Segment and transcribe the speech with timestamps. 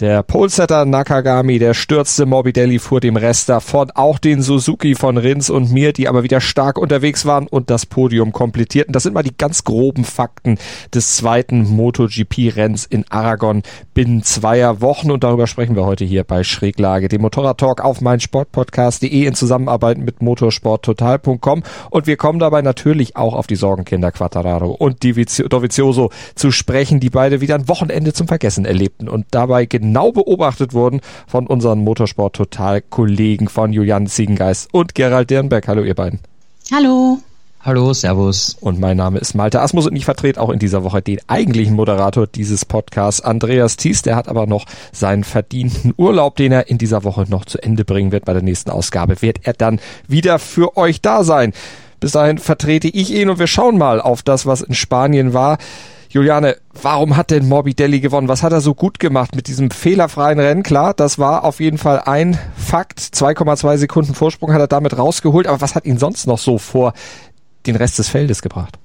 [0.00, 5.50] Der Polesetter Nakagami, der stürzte Morbidelli fuhr dem Rest davon, auch den Suzuki von Rins
[5.50, 8.92] und mir, die aber wieder stark unterwegs waren und das Podium komplettierten.
[8.92, 10.56] Das sind mal die ganz groben Fakten
[10.94, 15.10] des zweiten MotoGP-Renns in Aragon binnen zweier Wochen.
[15.10, 20.22] Und darüber sprechen wir heute hier bei Schräglage, dem Motorrad-Talk auf meinsportpodcast.de in Zusammenarbeit mit
[20.22, 27.00] motorsporttotal.com und wir kommen dabei natürlich auch auf die Sorgenkinder Quattararo und Dovizioso zu sprechen,
[27.00, 31.46] die beide wieder ein Wochenende zum Vergessen erlebten und dabei genau genau beobachtet wurden von
[31.46, 35.66] unseren Motorsport-Total-Kollegen von Julian Ziegengeist und Gerald Dirnberg.
[35.66, 36.20] Hallo ihr beiden.
[36.70, 37.18] Hallo.
[37.60, 38.56] Hallo, Servus.
[38.60, 41.74] Und mein Name ist Malte Asmus und ich vertrete auch in dieser Woche den eigentlichen
[41.74, 44.02] Moderator dieses Podcasts, Andreas Thies.
[44.02, 47.86] Der hat aber noch seinen verdienten Urlaub, den er in dieser Woche noch zu Ende
[47.86, 48.26] bringen wird.
[48.26, 51.54] Bei der nächsten Ausgabe wird er dann wieder für euch da sein.
[51.98, 55.56] Bis dahin vertrete ich ihn und wir schauen mal auf das, was in Spanien war.
[56.10, 58.28] Juliane, warum hat denn Morbidelli gewonnen?
[58.28, 60.62] Was hat er so gut gemacht mit diesem fehlerfreien Rennen?
[60.62, 62.98] Klar, das war auf jeden Fall ein Fakt.
[62.98, 65.46] 2,2 Sekunden Vorsprung hat er damit rausgeholt.
[65.46, 66.94] Aber was hat ihn sonst noch so vor
[67.66, 68.78] den Rest des Feldes gebracht?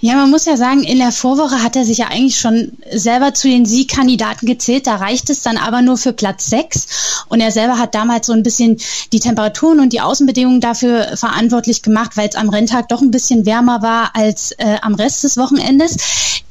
[0.00, 3.34] Ja, man muss ja sagen, in der Vorwoche hat er sich ja eigentlich schon selber
[3.34, 4.86] zu den Siegkandidaten gezählt.
[4.86, 7.24] Da reicht es dann aber nur für Platz sechs.
[7.28, 8.78] Und er selber hat damals so ein bisschen
[9.12, 13.44] die Temperaturen und die Außenbedingungen dafür verantwortlich gemacht, weil es am Renntag doch ein bisschen
[13.44, 15.96] wärmer war als äh, am Rest des Wochenendes.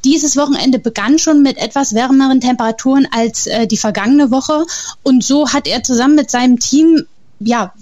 [0.04, 4.66] Dieses Wochenende begann schon mit etwas wärmeren Temperaturen als äh, die vergangene Woche.
[5.02, 7.06] Und so hat er zusammen mit seinem Team
[7.38, 7.72] ja,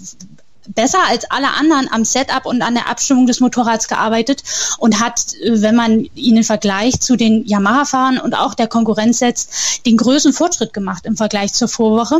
[0.69, 4.43] besser als alle anderen am Setup und an der Abstimmung des Motorrads gearbeitet
[4.77, 9.19] und hat, äh, wenn man ihn in Vergleich zu den Yamaha-Fahrern und auch der Konkurrenz
[9.19, 12.19] setzt, den größten Fortschritt gemacht im Vergleich zur Vorwoche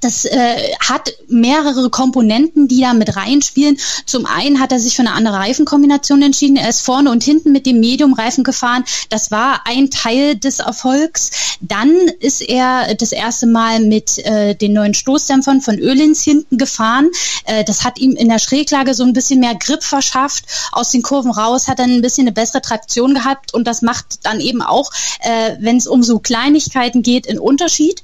[0.00, 3.78] das äh, hat mehrere Komponenten, die da mit reinspielen.
[4.04, 6.56] Zum einen hat er sich für eine andere Reifenkombination entschieden.
[6.56, 8.84] Er ist vorne und hinten mit dem Medium-Reifen gefahren.
[9.08, 11.30] Das war ein Teil des Erfolgs.
[11.60, 17.10] Dann ist er das erste Mal mit äh, den neuen Stoßdämpfern von Ölins hinten gefahren.
[17.44, 20.44] Äh, das hat ihm in der Schräglage so ein bisschen mehr Grip verschafft.
[20.72, 24.24] Aus den Kurven raus hat er ein bisschen eine bessere Traktion gehabt und das macht
[24.24, 28.02] dann eben auch, äh, wenn es um so Kleinigkeiten geht, einen Unterschied.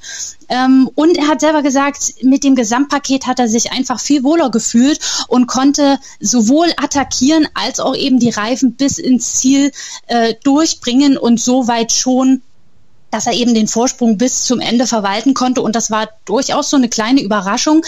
[0.53, 4.51] Ähm, und er hat selber gesagt, mit dem Gesamtpaket hat er sich einfach viel wohler
[4.51, 9.73] gefühlt und konnte sowohl attackieren als auch eben die Reifen bis ins Ziel
[10.09, 12.43] äh, durchbringen und so weit schon
[13.13, 15.63] dass er eben den Vorsprung bis zum Ende verwalten konnte.
[15.63, 17.85] Und das war durchaus so eine kleine Überraschung.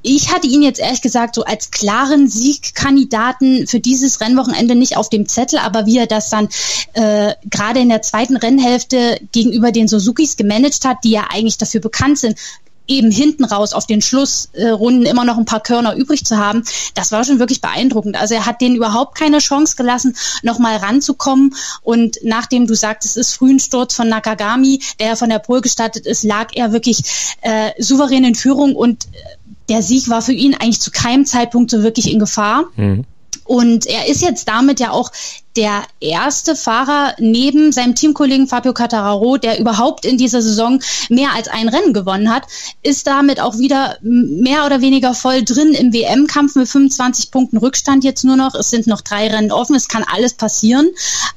[0.00, 5.10] Ich hatte ihn jetzt ehrlich gesagt so als klaren Siegkandidaten für dieses Rennwochenende nicht auf
[5.10, 6.48] dem Zettel, aber wie er das dann
[6.94, 11.80] äh, gerade in der zweiten Rennhälfte gegenüber den Suzukis gemanagt hat, die ja eigentlich dafür
[11.80, 12.38] bekannt sind,
[12.96, 16.62] eben hinten raus auf den Schlussrunden immer noch ein paar Körner übrig zu haben,
[16.94, 18.16] das war schon wirklich beeindruckend.
[18.16, 21.54] Also er hat denen überhaupt keine Chance gelassen, nochmal ranzukommen.
[21.82, 25.60] Und nachdem du sagtest, es ist frühen Sturz von Nakagami, der ja von der Pol
[25.60, 27.02] gestartet ist, lag er wirklich
[27.42, 29.06] äh, souverän in Führung und
[29.68, 32.64] der Sieg war für ihn eigentlich zu keinem Zeitpunkt so wirklich in Gefahr.
[32.76, 33.04] Mhm.
[33.44, 35.10] Und er ist jetzt damit ja auch
[35.56, 40.80] der erste Fahrer neben seinem Teamkollegen Fabio Cattararo, der überhaupt in dieser Saison
[41.10, 42.44] mehr als ein Rennen gewonnen hat,
[42.82, 48.02] ist damit auch wieder mehr oder weniger voll drin im WM-Kampf mit 25 Punkten Rückstand
[48.04, 48.54] jetzt nur noch.
[48.54, 50.90] Es sind noch drei Rennen offen, es kann alles passieren.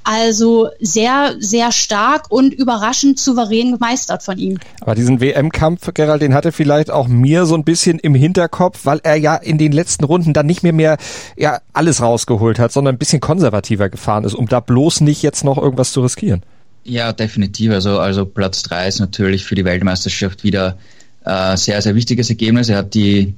[0.04, 4.60] Also sehr, sehr stark und überraschend souverän gemeistert von ihm.
[4.82, 9.02] Aber diesen WM-Kampf, Gerald, den hatte vielleicht auch mir so ein bisschen im Hinterkopf, weil
[9.04, 10.98] er ja in den letzten Runden dann nicht mehr mehr
[11.36, 15.24] ja, alles rausgeholt hat, sondern ein bisschen konservativer gefahren gefahren ist, um da bloß nicht
[15.24, 16.44] jetzt noch irgendwas zu riskieren.
[16.84, 17.72] Ja, definitiv.
[17.72, 20.78] Also, also Platz drei ist natürlich für die Weltmeisterschaft wieder
[21.26, 22.70] äh, sehr, sehr wichtiges Ergebnis.
[22.70, 23.34] Er hat die,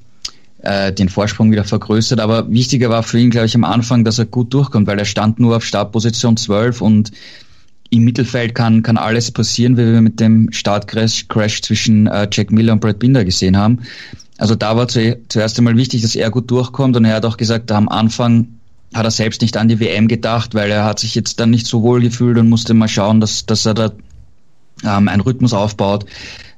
[0.63, 4.19] äh, den Vorsprung wieder vergrößert, aber wichtiger war für ihn, glaube ich, am Anfang, dass
[4.19, 7.11] er gut durchkommt, weil er stand nur auf Startposition 12 und
[7.89, 12.51] im Mittelfeld kann, kann alles passieren, wie wir mit dem Startcrash Crash zwischen äh, Jack
[12.51, 13.79] Miller und Brad Binder gesehen haben.
[14.37, 17.37] Also da war zu, zuerst einmal wichtig, dass er gut durchkommt und er hat auch
[17.37, 18.56] gesagt, am Anfang
[18.93, 21.67] hat er selbst nicht an die WM gedacht, weil er hat sich jetzt dann nicht
[21.67, 23.91] so wohl gefühlt und musste mal schauen, dass, dass er da
[24.83, 26.05] ähm, einen Rhythmus aufbaut,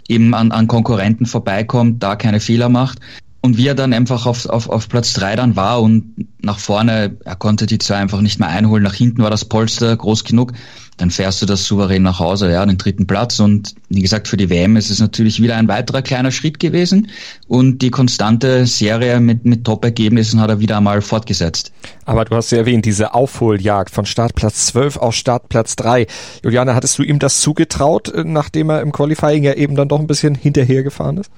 [0.08, 3.00] eben an, an Konkurrenten vorbeikommt, da keine Fehler macht.
[3.42, 7.18] und wie er dann einfach auf, auf, auf Platz drei dann war und nach vorne,
[7.24, 8.84] er konnte die zwei einfach nicht mehr einholen.
[8.84, 10.54] Nach hinten war das Polster groß genug
[11.00, 13.40] dann fährst du das souverän nach Hause, ja, den dritten Platz.
[13.40, 17.10] Und wie gesagt, für die WM ist es natürlich wieder ein weiterer kleiner Schritt gewesen.
[17.48, 21.72] Und die konstante Serie mit, mit Top-Ergebnissen hat er wieder einmal fortgesetzt.
[22.06, 26.06] Aber du hast ja erwähnt, diese Aufholjagd von Startplatz 12 auf Startplatz 3.
[26.44, 30.00] Juliane, hattest du ihm das zugetraut, äh, nachdem er im Qualifying ja eben dann doch
[30.00, 31.32] ein bisschen hinterhergefahren ist?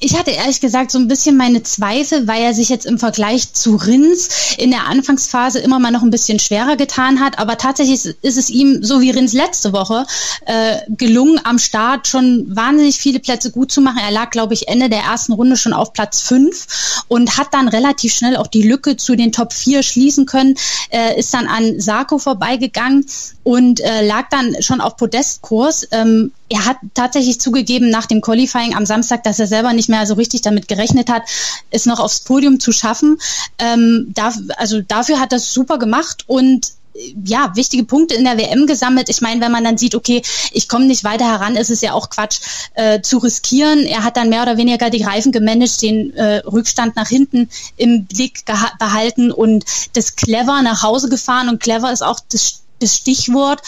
[0.00, 3.54] Ich hatte ehrlich gesagt so ein bisschen meine Zweifel, weil er sich jetzt im Vergleich
[3.54, 4.28] zu Rins
[4.58, 7.38] in der Anfangsphase immer mal noch ein bisschen schwerer getan hat.
[7.38, 10.06] Aber tatsächlich ist es ihm, so wie Rins letzte Woche,
[10.46, 14.00] äh, gelungen, am Start schon wahnsinnig viele Plätze gut zu machen.
[14.04, 17.68] Er lag, glaube ich, Ende der ersten Runde schon auf Platz fünf und hat dann
[17.68, 20.56] relativ schnell auch die Lücke zu den Top 4 schließen können,
[20.90, 23.06] äh, ist dann an Sarko vorbeigegangen
[23.42, 25.88] und äh, lag dann schon auf Podestkurs.
[25.90, 30.06] Ähm, er hat tatsächlich zugegeben nach dem Qualifying am Samstag, dass er selber nicht mehr
[30.06, 31.22] so richtig damit gerechnet hat,
[31.70, 33.18] es noch aufs Podium zu schaffen.
[33.58, 36.72] Ähm, da, also dafür hat er es super gemacht und
[37.24, 39.08] ja, wichtige Punkte in der WM gesammelt.
[39.08, 41.92] Ich meine, wenn man dann sieht, okay, ich komme nicht weiter heran, ist es ja
[41.92, 42.40] auch Quatsch
[42.74, 43.80] äh, zu riskieren.
[43.80, 48.04] Er hat dann mehr oder weniger die Reifen gemanagt, den äh, Rückstand nach hinten im
[48.04, 48.44] Blick
[48.78, 49.64] behalten und
[49.94, 51.48] das clever nach Hause gefahren.
[51.48, 53.60] Und clever ist auch das, das Stichwort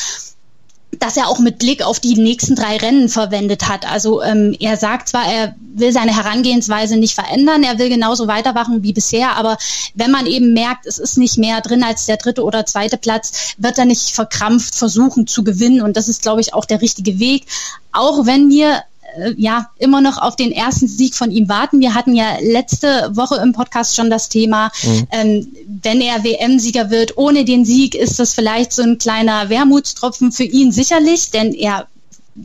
[0.92, 3.90] das er auch mit Blick auf die nächsten drei Rennen verwendet hat.
[3.90, 8.82] Also ähm, er sagt zwar, er will seine Herangehensweise nicht verändern, er will genauso weitermachen
[8.82, 9.58] wie bisher, aber
[9.94, 13.54] wenn man eben merkt, es ist nicht mehr drin als der dritte oder zweite Platz,
[13.58, 17.18] wird er nicht verkrampft versuchen zu gewinnen und das ist, glaube ich, auch der richtige
[17.18, 17.46] Weg.
[17.92, 18.82] Auch wenn wir
[19.16, 21.80] äh, ja immer noch auf den ersten Sieg von ihm warten.
[21.80, 25.08] Wir hatten ja letzte Woche im Podcast schon das Thema, mhm.
[25.12, 25.48] ähm,
[25.82, 30.44] wenn er WM-Sieger wird, ohne den Sieg ist das vielleicht so ein kleiner Wermutstropfen für
[30.44, 31.86] ihn sicherlich, denn er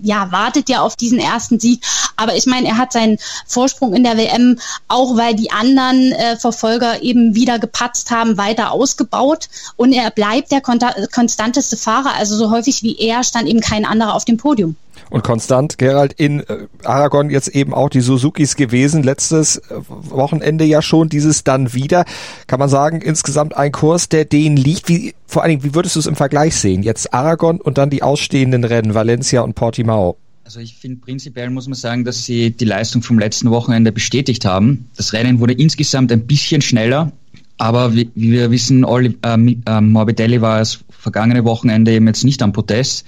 [0.02, 1.84] ja, wartet ja auf diesen ersten Sieg.
[2.16, 6.38] Aber ich meine, er hat seinen Vorsprung in der WM, auch weil die anderen äh,
[6.38, 9.50] Verfolger eben wieder gepatzt haben, weiter ausgebaut.
[9.76, 12.14] Und er bleibt der konstanteste Fahrer.
[12.16, 14.76] Also so häufig wie er stand eben kein anderer auf dem Podium.
[15.10, 19.04] Und konstant, Gerald, in äh, Aragon jetzt eben auch die Suzukis gewesen.
[19.04, 22.06] Letztes äh, Wochenende ja schon, dieses dann wieder.
[22.48, 24.88] Kann man sagen, insgesamt ein Kurs, der denen liegt.
[24.88, 26.84] Wie, vor allen Dingen, wie würdest du es im Vergleich sehen?
[26.84, 30.18] Jetzt Aragon und dann die ausstehenden Rennen, Valencia und Portimao.
[30.44, 34.44] Also ich finde prinzipiell muss man sagen, dass sie die Leistung vom letzten Wochenende bestätigt
[34.44, 34.90] haben.
[34.98, 37.12] Das Rennen wurde insgesamt ein bisschen schneller,
[37.58, 42.42] aber wie, wir wissen, Oli, äh, äh, Morbidelli war das vergangene Wochenende eben jetzt nicht
[42.42, 43.06] am Podest.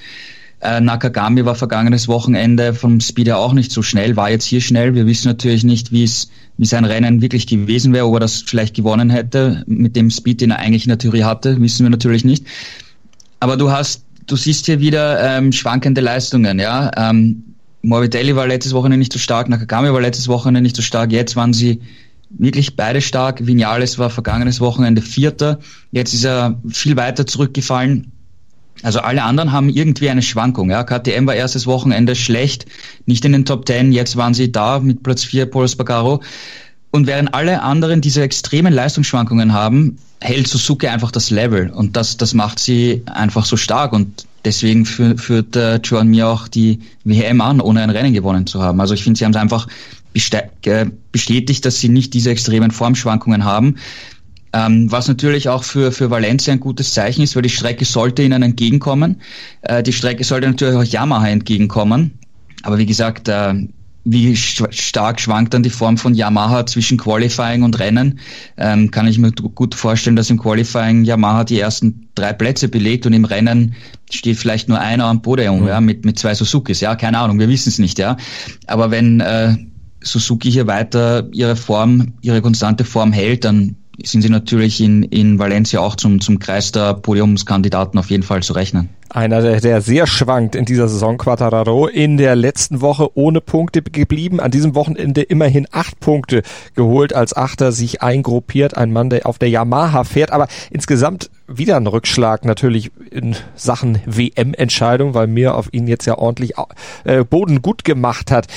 [0.64, 4.62] Äh, Nakagami war vergangenes Wochenende vom Speed ja auch nicht so schnell, war jetzt hier
[4.62, 4.96] schnell.
[4.96, 8.44] Wir wissen natürlich nicht, wie es wie sein Rennen wirklich gewesen wäre, ob er das
[8.46, 11.90] vielleicht gewonnen hätte mit dem Speed, den er eigentlich in der Theorie hatte, wissen wir
[11.90, 12.46] natürlich nicht.
[13.40, 16.92] Aber du hast, du siehst hier wieder ähm, schwankende Leistungen, ja.
[16.96, 17.44] Ähm,
[17.82, 21.36] Morbidelli war letztes Wochenende nicht so stark, Nakagami war letztes Wochenende nicht so stark, jetzt
[21.36, 21.82] waren sie
[22.30, 23.46] wirklich beide stark.
[23.46, 25.60] Vinales war vergangenes Wochenende Vierter,
[25.92, 28.13] jetzt ist er viel weiter zurückgefallen.
[28.84, 30.70] Also alle anderen haben irgendwie eine Schwankung.
[30.70, 30.84] Ja.
[30.84, 32.66] KTM war erstes Wochenende schlecht,
[33.06, 36.22] nicht in den Top Ten, jetzt waren sie da mit Platz 4 Paul Spagaro.
[36.92, 41.72] Und während alle anderen diese extremen Leistungsschwankungen haben, hält Suzuki einfach das Level.
[41.72, 43.94] Und das, das macht sie einfach so stark.
[43.94, 48.46] Und deswegen führt, führt äh, Joan mir auch die WM an, ohne ein Rennen gewonnen
[48.46, 48.80] zu haben.
[48.80, 49.68] Also ich finde, sie haben es einfach
[50.14, 53.78] bestätigt, dass sie nicht diese extremen Formschwankungen haben.
[54.54, 58.22] Ähm, was natürlich auch für, für Valencia ein gutes Zeichen ist, weil die Strecke sollte
[58.22, 59.22] ihnen entgegenkommen.
[59.62, 62.20] Äh, die Strecke sollte natürlich auch Yamaha entgegenkommen.
[62.62, 63.56] Aber wie gesagt, äh,
[64.06, 68.20] wie stark schwankt dann die Form von Yamaha zwischen Qualifying und Rennen,
[68.58, 73.06] ähm, kann ich mir gut vorstellen, dass im Qualifying Yamaha die ersten drei Plätze belegt
[73.06, 73.76] und im Rennen
[74.12, 75.68] steht vielleicht nur einer am Podium, mhm.
[75.68, 78.18] ja, mit, mit zwei Suzukis, ja, keine Ahnung, wir wissen es nicht, ja.
[78.68, 79.56] Aber wenn äh,
[80.02, 85.38] Suzuki hier weiter ihre Form, ihre konstante Form hält, dann sind sie natürlich in, in
[85.38, 88.90] Valencia auch zum, zum Kreis der Podiumskandidaten auf jeden Fall zu rechnen.
[89.10, 93.84] Einer, der, der sehr schwankt in dieser Saison, Quattararo, in der letzten Woche ohne Punkte
[93.84, 96.42] geblieben, an diesem Wochenende immerhin acht Punkte
[96.74, 101.78] geholt, als Achter sich eingruppiert, ein Mann, der auf der Yamaha fährt, aber insgesamt wieder
[101.78, 106.54] ein Rückschlag natürlich in Sachen WM-Entscheidung, weil mir auf ihn jetzt ja ordentlich
[107.04, 108.48] äh, Boden gut gemacht hat.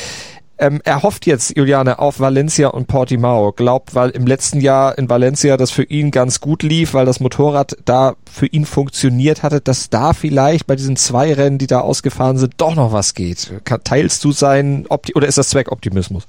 [0.58, 3.52] Ähm, er hofft jetzt, Juliane, auf Valencia und Portimao.
[3.52, 7.20] Glaubt, weil im letzten Jahr in Valencia das für ihn ganz gut lief, weil das
[7.20, 11.80] Motorrad da für ihn funktioniert hatte, dass da vielleicht bei diesen zwei Rennen, die da
[11.80, 13.52] ausgefahren sind, doch noch was geht.
[13.84, 16.24] Teilst du sein Opti oder ist das Zweckoptimismus?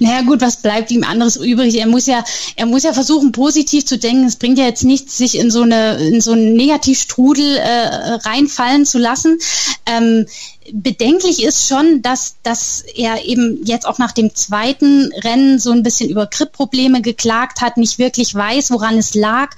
[0.00, 1.78] Naja gut, was bleibt ihm anderes übrig?
[1.78, 2.24] Er muss ja,
[2.56, 4.24] er muss ja versuchen, positiv zu denken.
[4.24, 7.88] Es bringt ja jetzt nichts, sich in so eine, in so einen Negativstrudel äh,
[8.24, 9.38] reinfallen zu lassen.
[9.86, 10.26] Ähm,
[10.72, 15.82] bedenklich ist schon, dass, dass er eben jetzt auch nach dem zweiten Rennen so ein
[15.82, 19.50] bisschen über Gripprobleme geklagt hat, nicht wirklich weiß, woran es lag.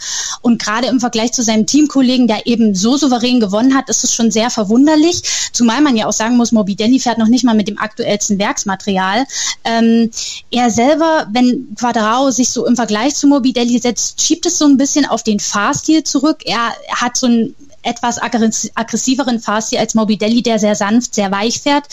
[0.42, 4.14] Und gerade im Vergleich zu seinem Teamkollegen, der eben so souverän gewonnen hat, ist es
[4.14, 5.22] schon sehr verwunderlich.
[5.52, 9.26] Zumal man ja auch sagen muss, Morbidelli fährt noch nicht mal mit dem aktuellsten Werksmaterial.
[9.64, 10.10] Ähm,
[10.50, 14.76] er selber, wenn Quadrao sich so im Vergleich zu Morbidelli setzt, schiebt es so ein
[14.76, 16.42] bisschen auf den Fahrstil zurück.
[16.44, 21.84] Er hat so ein etwas aggressiveren Fahrstil als Morbidelli, der sehr sanft, sehr weich fährt.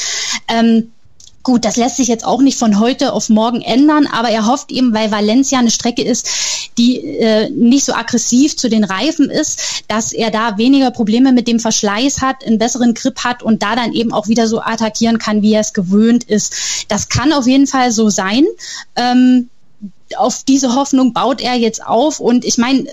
[0.47, 0.91] Ähm,
[1.47, 4.69] Gut, das lässt sich jetzt auch nicht von heute auf morgen ändern, aber er hofft
[4.69, 6.27] eben, weil Valencia eine Strecke ist,
[6.77, 11.47] die äh, nicht so aggressiv zu den Reifen ist, dass er da weniger Probleme mit
[11.47, 15.19] dem Verschleiß hat, einen besseren Grip hat und da dann eben auch wieder so attackieren
[15.19, 16.53] kann, wie er es gewöhnt ist.
[16.89, 18.45] Das kann auf jeden Fall so sein.
[18.97, 19.47] Ähm,
[20.17, 22.87] auf diese Hoffnung baut er jetzt auf und ich meine,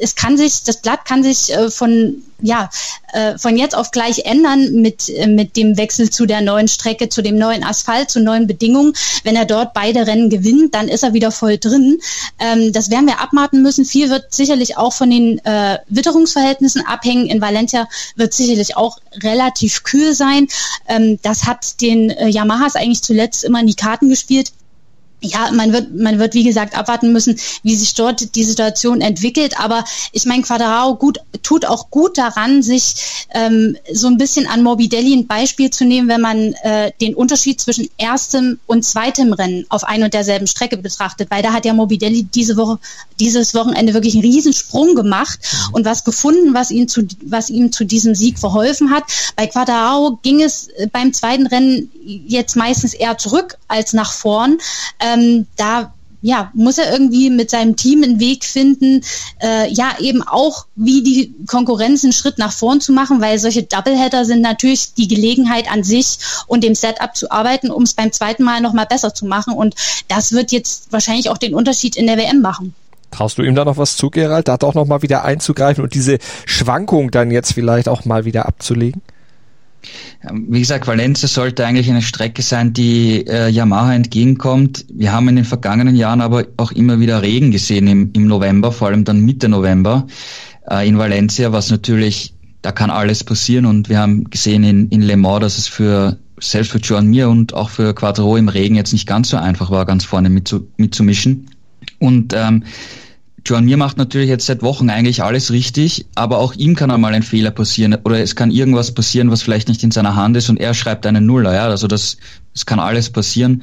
[0.00, 2.70] es kann sich, das Blatt kann sich äh, von ja,
[3.12, 7.08] äh, von jetzt auf gleich ändern mit, äh, mit dem Wechsel zu der neuen Strecke,
[7.08, 8.94] zu dem neuen Asphalt, zu neuen Bedingungen.
[9.24, 12.00] Wenn er dort beide Rennen gewinnt, dann ist er wieder voll drin.
[12.38, 13.84] Ähm, das werden wir abwarten müssen.
[13.84, 17.26] Viel wird sicherlich auch von den äh, Witterungsverhältnissen abhängen.
[17.26, 20.48] In Valencia wird sicherlich auch relativ kühl sein.
[20.88, 24.52] Ähm, das hat den äh, Yamahas eigentlich zuletzt immer in die Karten gespielt
[25.22, 29.60] ja, man wird, man wird wie gesagt abwarten müssen, wie sich dort die Situation entwickelt.
[29.60, 34.62] Aber ich meine, Quadrao gut, tut auch gut daran, sich ähm, so ein bisschen an
[34.62, 39.66] Morbidelli ein Beispiel zu nehmen, wenn man äh, den Unterschied zwischen erstem und zweitem Rennen
[39.68, 41.30] auf ein und derselben Strecke betrachtet.
[41.30, 42.78] Weil da hat ja Morbidelli diese Woche,
[43.18, 45.74] dieses Wochenende wirklich einen Riesensprung gemacht mhm.
[45.74, 49.04] und was gefunden, was ihn zu, was ihm zu diesem Sieg verholfen hat.
[49.36, 54.58] Bei Quadrao ging es äh, beim zweiten Rennen jetzt meistens eher zurück als nach vorn.
[54.98, 59.02] Äh, ähm, da ja, muss er irgendwie mit seinem Team einen Weg finden,
[59.42, 63.62] äh, ja, eben auch wie die Konkurrenz einen Schritt nach vorn zu machen, weil solche
[63.62, 68.12] Doubleheader sind natürlich die Gelegenheit an sich und dem Setup zu arbeiten, um es beim
[68.12, 69.54] zweiten Mal nochmal besser zu machen.
[69.54, 69.74] Und
[70.08, 72.74] das wird jetzt wahrscheinlich auch den Unterschied in der WM machen.
[73.10, 76.18] Traust du ihm da noch was zu, Gerald, da doch nochmal wieder einzugreifen und diese
[76.44, 79.02] Schwankung dann jetzt vielleicht auch mal wieder abzulegen?
[80.32, 84.84] Wie gesagt, Valencia sollte eigentlich eine Strecke sein, die äh, Yamaha entgegenkommt.
[84.92, 88.72] Wir haben in den vergangenen Jahren aber auch immer wieder Regen gesehen im, im November,
[88.72, 90.06] vor allem dann Mitte November
[90.70, 95.02] äh, in Valencia, was natürlich, da kann alles passieren und wir haben gesehen in, in
[95.02, 98.74] Le Mans, dass es für selbst für Joan Mir und auch für Quattro im Regen
[98.74, 101.50] jetzt nicht ganz so einfach war, ganz vorne mitzumischen.
[101.98, 102.64] Und ähm,
[103.44, 107.14] Joan Mir macht natürlich jetzt seit Wochen eigentlich alles richtig, aber auch ihm kann einmal
[107.14, 110.50] ein Fehler passieren oder es kann irgendwas passieren, was vielleicht nicht in seiner Hand ist
[110.50, 111.54] und er schreibt einen Nuller.
[111.54, 112.16] Ja, also das,
[112.52, 113.62] das kann alles passieren.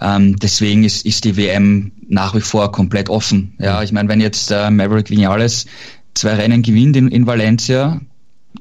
[0.00, 3.54] Ähm, deswegen ist, ist die WM nach wie vor komplett offen.
[3.58, 5.66] Ja, ich meine, wenn jetzt äh, Maverick Vinales
[6.14, 8.00] zwei Rennen gewinnt in, in Valencia,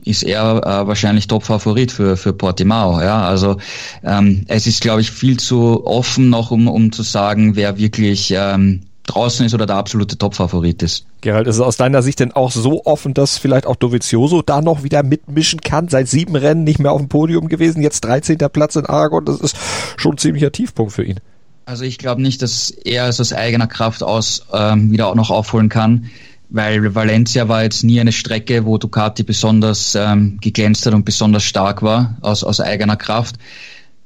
[0.04, 3.02] ist er äh, wahrscheinlich Top-Favorit für, für Portimao.
[3.02, 3.58] Ja, also
[4.04, 8.34] ähm, es ist, glaube ich, viel zu offen noch, um, um zu sagen, wer wirklich
[8.36, 11.06] ähm, draußen ist oder der absolute Top-Favorit ist.
[11.22, 14.62] Gerald, ist es aus deiner Sicht denn auch so offen, dass vielleicht auch Dovizioso da
[14.62, 15.88] noch wieder mitmischen kann?
[15.88, 18.38] Seit sieben Rennen nicht mehr auf dem Podium gewesen, jetzt 13.
[18.52, 19.58] Platz in Aragon, das ist
[19.98, 21.20] schon ein ziemlicher Tiefpunkt für ihn.
[21.66, 25.32] Also ich glaube nicht, dass er es aus eigener Kraft aus ähm, wieder auch noch
[25.32, 26.10] aufholen kann,
[26.50, 31.44] weil Valencia war jetzt nie eine Strecke, wo Ducati besonders ähm, geglänzt hat und besonders
[31.44, 33.36] stark war aus, aus eigener Kraft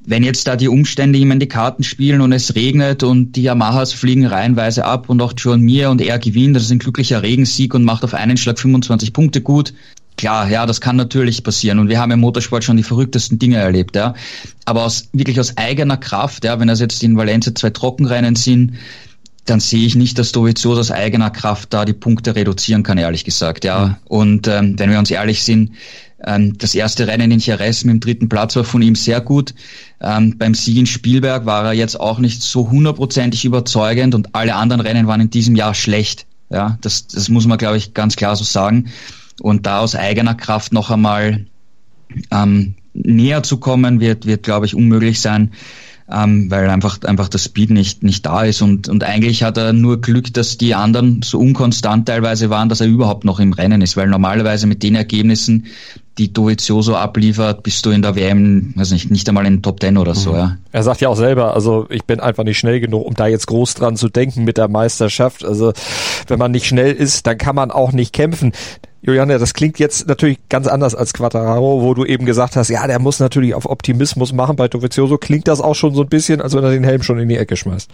[0.05, 3.43] wenn jetzt da die Umstände ihm in die Karten spielen und es regnet und die
[3.43, 7.21] Yamahas fliegen reihenweise ab und auch John Mir und er gewinnt, das ist ein glücklicher
[7.21, 9.73] Regensieg und macht auf einen Schlag 25 Punkte gut.
[10.17, 13.57] Klar, ja, das kann natürlich passieren und wir haben im Motorsport schon die verrücktesten Dinge
[13.57, 14.13] erlebt, ja.
[14.65, 18.73] Aber aus, wirklich aus eigener Kraft, ja, wenn das jetzt in Valencia zwei Trockenrennen sind,
[19.45, 23.23] dann sehe ich nicht, dass Dovizioso aus eigener Kraft da die Punkte reduzieren kann, ehrlich
[23.23, 23.85] gesagt, ja.
[23.85, 23.95] Mhm.
[24.05, 25.71] Und ähm, wenn wir uns ehrlich sind,
[26.23, 29.53] das erste Rennen in Jerez mit dem dritten Platz war von ihm sehr gut.
[30.01, 34.55] Ähm, beim Sieg in Spielberg war er jetzt auch nicht so hundertprozentig überzeugend und alle
[34.55, 36.25] anderen Rennen waren in diesem Jahr schlecht.
[36.49, 38.91] Ja, das, das muss man, glaube ich, ganz klar so sagen.
[39.41, 41.45] Und da aus eigener Kraft noch einmal
[42.29, 45.51] ähm, näher zu kommen, wird, wird glaube ich, unmöglich sein
[46.13, 48.61] ähm, weil einfach, einfach das Speed nicht, nicht da ist.
[48.61, 52.81] Und, und eigentlich hat er nur Glück, dass die anderen so unkonstant teilweise waren, dass
[52.81, 55.67] er überhaupt noch im Rennen ist, weil normalerweise mit den Ergebnissen,
[56.17, 59.79] die Dovizioso abliefert, bist du in der WM, weiß nicht, nicht einmal in den Top
[59.79, 60.37] Ten oder so, mhm.
[60.37, 60.57] ja.
[60.71, 63.47] Er sagt ja auch selber, also ich bin einfach nicht schnell genug, um da jetzt
[63.47, 65.45] groß dran zu denken mit der Meisterschaft.
[65.45, 65.73] Also
[66.27, 68.51] wenn man nicht schnell ist, dann kann man auch nicht kämpfen.
[69.03, 72.85] Juliane, das klingt jetzt natürlich ganz anders als Quattararo, wo du eben gesagt hast, ja,
[72.85, 74.55] der muss natürlich auf Optimismus machen.
[74.55, 77.19] Bei Dovizioso klingt das auch schon so ein bisschen, als wenn er den Helm schon
[77.19, 77.89] in die Ecke schmeißt.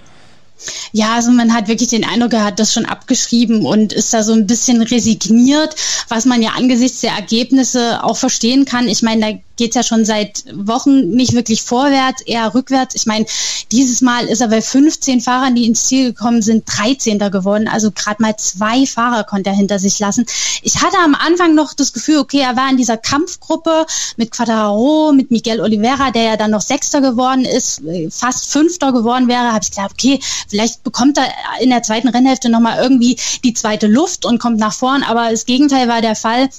[0.92, 4.24] Ja, also man hat wirklich den Eindruck, er hat das schon abgeschrieben und ist da
[4.24, 5.76] so ein bisschen resigniert,
[6.10, 8.88] was man ja angesichts der Ergebnisse auch verstehen kann.
[8.88, 12.96] Ich meine, da geht's ja schon seit Wochen nicht wirklich vorwärts, eher rückwärts.
[12.96, 13.26] Ich meine,
[13.72, 17.20] dieses Mal ist er bei 15 Fahrern, die ins Ziel gekommen sind, 13.
[17.32, 17.68] geworden.
[17.68, 20.26] Also gerade mal zwei Fahrer konnte er hinter sich lassen.
[20.62, 23.86] Ich hatte am Anfang noch das Gefühl, okay, er war in dieser Kampfgruppe
[24.16, 29.28] mit Quadraro, mit Miguel Oliveira, der ja dann noch Sechster geworden ist, fast Fünfter geworden
[29.28, 31.28] wäre, habe ich gedacht, okay, vielleicht bekommt er
[31.62, 35.04] in der zweiten Rennhälfte nochmal irgendwie die zweite Luft und kommt nach vorn.
[35.04, 36.50] Aber das Gegenteil war der Fall.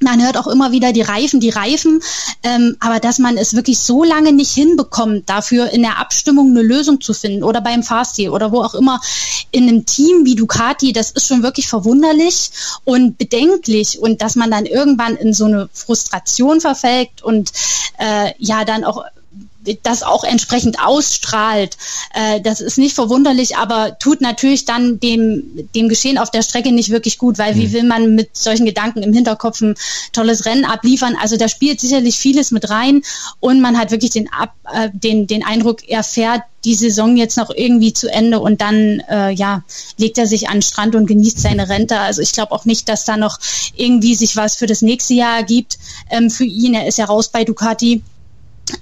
[0.00, 2.00] Man hört auch immer wieder die Reifen, die Reifen,
[2.42, 6.62] ähm, aber dass man es wirklich so lange nicht hinbekommt, dafür in der Abstimmung eine
[6.62, 9.00] Lösung zu finden oder beim Fahrstil oder wo auch immer
[9.50, 12.50] in einem Team wie Ducati, das ist schon wirklich verwunderlich
[12.84, 13.98] und bedenklich.
[14.00, 17.52] Und dass man dann irgendwann in so eine Frustration verfällt und
[17.98, 19.04] äh, ja dann auch
[19.82, 21.76] das auch entsprechend ausstrahlt.
[22.14, 26.72] Äh, das ist nicht verwunderlich, aber tut natürlich dann dem, dem Geschehen auf der Strecke
[26.72, 27.72] nicht wirklich gut, weil wie mhm.
[27.72, 29.74] will man mit solchen Gedanken im Hinterkopf ein
[30.12, 31.16] tolles Rennen abliefern?
[31.20, 33.02] Also da spielt sicherlich vieles mit rein
[33.40, 37.36] und man hat wirklich den, Ab, äh, den, den Eindruck, er fährt die Saison jetzt
[37.36, 39.62] noch irgendwie zu Ende und dann äh, ja
[39.98, 41.98] legt er sich an den Strand und genießt seine Rente.
[42.00, 43.38] Also ich glaube auch nicht, dass da noch
[43.76, 45.78] irgendwie sich was für das nächste Jahr ergibt
[46.10, 46.74] ähm, für ihn.
[46.74, 48.02] Er ist ja raus bei Ducati.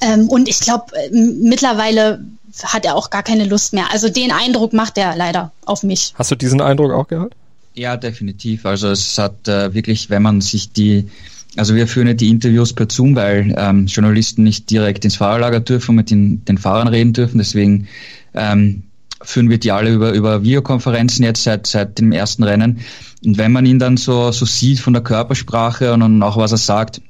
[0.01, 2.25] Ähm, und ich glaube, äh, mittlerweile
[2.63, 3.87] hat er auch gar keine Lust mehr.
[3.93, 6.13] Also den Eindruck macht er leider auf mich.
[6.17, 7.35] Hast du diesen Eindruck auch gehabt?
[7.75, 8.67] Ja, definitiv.
[8.67, 11.09] Also es hat äh, wirklich, wenn man sich die,
[11.57, 15.61] also wir führen ja die Interviews per Zoom, weil ähm, Journalisten nicht direkt ins Fahrerlager
[15.61, 17.39] dürfen und mit den, den Fahrern reden dürfen.
[17.39, 17.89] Deswegen
[18.35, 18.83] ähm,
[19.23, 22.81] führen wir die alle über, über Videokonferenzen jetzt seit, seit dem ersten Rennen.
[23.25, 26.53] Und wenn man ihn dann so, so sieht von der Körpersprache und, und auch was
[26.53, 27.01] er sagt,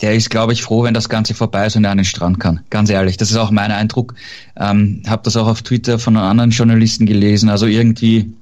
[0.00, 2.38] der ist, glaube ich, froh, wenn das Ganze vorbei ist und er an den Strand
[2.38, 2.60] kann.
[2.70, 4.14] Ganz ehrlich, das ist auch mein Eindruck.
[4.56, 7.48] Ähm, habe das auch auf Twitter von anderen Journalisten gelesen.
[7.48, 8.32] Also irgendwie,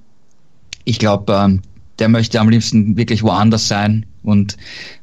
[0.84, 1.62] ich glaube, ähm,
[1.98, 4.06] der möchte am liebsten wirklich woanders sein.
[4.22, 4.56] Und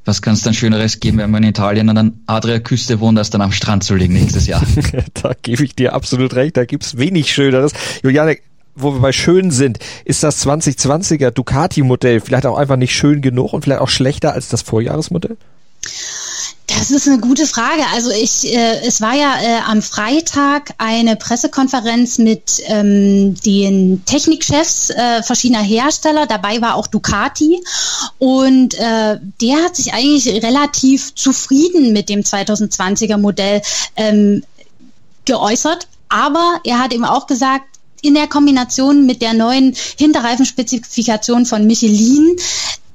[0.06, 3.30] was kann es dann Schöneres geben, wenn man in Italien an der Adria-Küste wohnt, als
[3.30, 4.64] dann am Strand zu liegen nächstes Jahr?
[5.22, 6.58] da gebe ich dir absolut recht.
[6.58, 7.72] Da gibt's wenig Schöneres.
[8.04, 8.38] Juliane,
[8.76, 13.54] wo wir bei schön sind, ist das 2020er Ducati-Modell vielleicht auch einfach nicht schön genug
[13.54, 15.38] und vielleicht auch schlechter als das Vorjahresmodell?
[16.78, 17.84] Das ist eine gute Frage.
[17.94, 24.90] Also ich, äh, es war ja äh, am Freitag eine Pressekonferenz mit ähm, den Technikchefs
[24.90, 26.26] äh, verschiedener Hersteller.
[26.26, 27.64] Dabei war auch Ducati
[28.18, 33.62] und äh, der hat sich eigentlich relativ zufrieden mit dem 2020er Modell
[33.96, 34.44] ähm,
[35.26, 35.88] geäußert.
[36.10, 37.73] Aber er hat eben auch gesagt,
[38.04, 42.36] in der Kombination mit der neuen Hinterreifenspezifikation von Michelin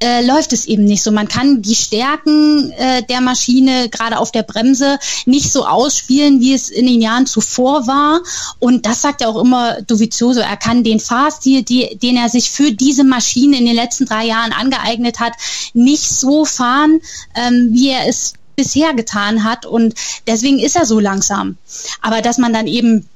[0.01, 1.11] äh, läuft es eben nicht so.
[1.11, 6.55] Man kann die Stärken äh, der Maschine gerade auf der Bremse nicht so ausspielen, wie
[6.55, 8.21] es in den Jahren zuvor war.
[8.61, 10.40] Und das sagt ja auch immer Dovizioso.
[10.40, 14.27] Er kann den Fahrstil, die, den er sich für diese Maschine in den letzten drei
[14.27, 15.33] Jahren angeeignet hat,
[15.75, 17.01] nicht so fahren,
[17.35, 19.66] ähm, wie er es bisher getan hat.
[19.66, 19.94] Und
[20.27, 21.57] deswegen ist er so langsam.
[22.03, 23.09] Aber dass man dann eben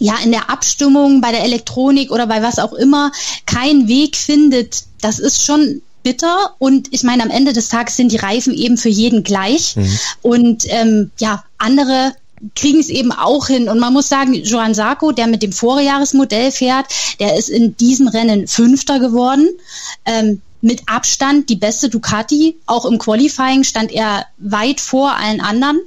[0.00, 3.12] ja in der Abstimmung bei der Elektronik oder bei was auch immer
[3.46, 8.10] keinen Weg findet, das ist schon bitter und ich meine, am Ende des Tages sind
[8.10, 9.98] die Reifen eben für jeden gleich mhm.
[10.22, 12.14] und ähm, ja, andere
[12.54, 13.68] kriegen es eben auch hin.
[13.68, 16.86] Und man muss sagen, Joan Sarko, der mit dem Vorjahresmodell fährt,
[17.18, 19.46] der ist in diesem Rennen Fünfter geworden.
[20.06, 22.56] Ähm, mit Abstand die beste Ducati.
[22.66, 25.80] Auch im Qualifying stand er weit vor allen anderen.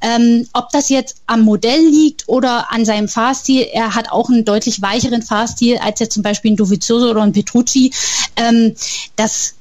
[0.00, 4.44] Ähm, ob das jetzt am Modell liegt oder an seinem Fahrstil, er hat auch einen
[4.44, 7.92] deutlich weicheren Fahrstil als jetzt zum Beispiel ein Dovizioso oder ein Petrucci.
[8.36, 8.74] Ähm,
[9.16, 9.55] das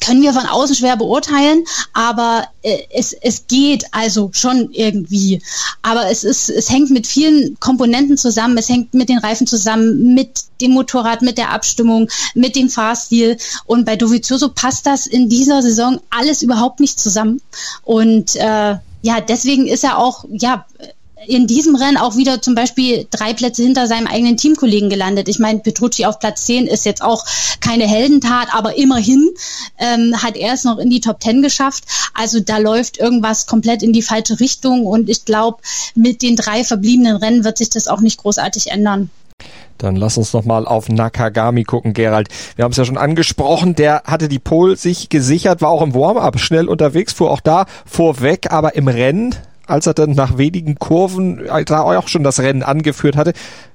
[0.00, 5.42] können wir von außen schwer beurteilen, aber äh, es, es geht also schon irgendwie.
[5.82, 8.56] Aber es ist, es hängt mit vielen Komponenten zusammen.
[8.56, 13.36] Es hängt mit den Reifen zusammen, mit dem Motorrad, mit der Abstimmung, mit dem Fahrstil.
[13.66, 17.40] Und bei Dovizioso passt das in dieser Saison alles überhaupt nicht zusammen.
[17.82, 20.66] Und äh, ja, deswegen ist er auch, ja,
[21.26, 25.28] in diesem Rennen auch wieder zum Beispiel drei Plätze hinter seinem eigenen Teamkollegen gelandet.
[25.28, 27.24] Ich meine, Petrucci auf Platz 10 ist jetzt auch
[27.60, 29.28] keine Heldentat, aber immerhin
[29.78, 31.84] ähm, hat er es noch in die Top 10 geschafft.
[32.14, 35.58] Also da läuft irgendwas komplett in die falsche Richtung und ich glaube,
[35.94, 39.10] mit den drei verbliebenen Rennen wird sich das auch nicht großartig ändern.
[39.78, 42.28] Dann lass uns noch mal auf Nakagami gucken, Gerald.
[42.56, 45.94] Wir haben es ja schon angesprochen, der hatte die Pole sich gesichert, war auch im
[45.94, 49.34] Warm-up schnell unterwegs, fuhr auch da vorweg, aber im Rennen
[49.70, 53.32] als er dann nach wenigen Kurven äh, da auch schon das Rennen angeführt hatte,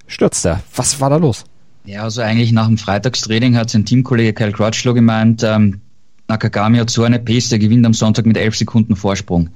[0.07, 0.61] stürzt er.
[0.75, 1.45] Was war da los?
[1.85, 5.81] Ja, also eigentlich nach dem Freitagstraining hat sein Teamkollege Kyle Crutchlow gemeint, ähm,
[6.27, 9.49] Nakagami hat so eine der gewinnt am Sonntag mit elf Sekunden Vorsprung.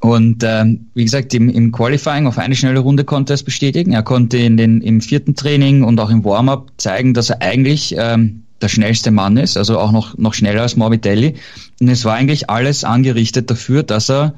[0.00, 3.92] Und ähm, wie gesagt, im, im Qualifying auf eine schnelle Runde konnte er es bestätigen.
[3.92, 7.94] Er konnte in den, im vierten Training und auch im Warm-up zeigen, dass er eigentlich
[7.96, 11.34] ähm, der schnellste Mann ist, also auch noch, noch schneller als Morbidelli.
[11.80, 14.34] Und es war eigentlich alles angerichtet dafür, dass er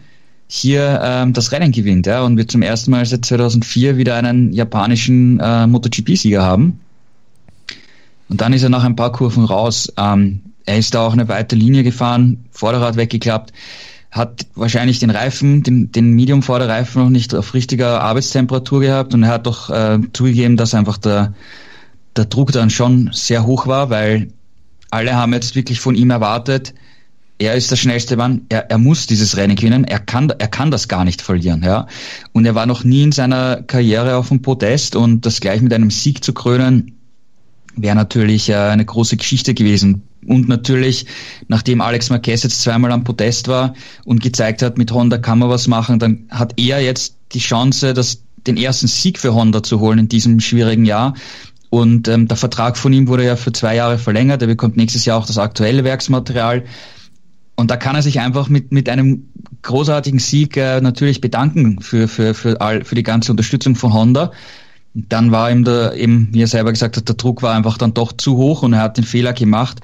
[0.49, 4.53] hier ähm, das Rennen gewinnt ja, und wir zum ersten Mal seit 2004 wieder einen
[4.53, 6.81] japanischen äh, MotoGP-Sieger haben.
[8.29, 9.93] Und dann ist er nach ein paar Kurven raus.
[9.97, 13.53] Ähm, er ist da auch eine weite Linie gefahren, Vorderrad weggeklappt,
[14.11, 19.31] hat wahrscheinlich den Reifen, den, den Medium-Vorderreifen noch nicht auf richtiger Arbeitstemperatur gehabt und er
[19.31, 21.35] hat doch äh, zugegeben, dass einfach der,
[22.17, 24.29] der Druck dann schon sehr hoch war, weil
[24.91, 26.75] alle haben jetzt wirklich von ihm erwartet,
[27.39, 30.71] er ist der schnellste Mann, er, er muss dieses Rennen gewinnen, er kann, er kann
[30.71, 31.87] das gar nicht verlieren, ja.
[32.33, 35.73] Und er war noch nie in seiner Karriere auf dem Podest und das gleich mit
[35.73, 36.97] einem Sieg zu krönen,
[37.77, 40.03] wäre natürlich äh, eine große Geschichte gewesen.
[40.27, 41.07] Und natürlich,
[41.47, 45.51] nachdem Alex Marquez jetzt zweimal am Podest war und gezeigt hat, mit Honda kann man
[45.51, 49.79] was machen, dann hat er jetzt die Chance, das, den ersten Sieg für Honda zu
[49.79, 51.15] holen in diesem schwierigen Jahr.
[51.69, 54.41] Und ähm, der Vertrag von ihm wurde ja für zwei Jahre verlängert.
[54.41, 56.65] Er bekommt nächstes Jahr auch das aktuelle Werksmaterial.
[57.57, 59.29] Und da kann er sich einfach mit, mit einem
[59.63, 64.31] großartigen Sieg äh, natürlich bedanken für, für, für, all, für die ganze Unterstützung von Honda
[64.97, 67.93] dann war ihm der, eben, wie er selber gesagt hat, der Druck war einfach dann
[67.93, 69.81] doch zu hoch und er hat den Fehler gemacht,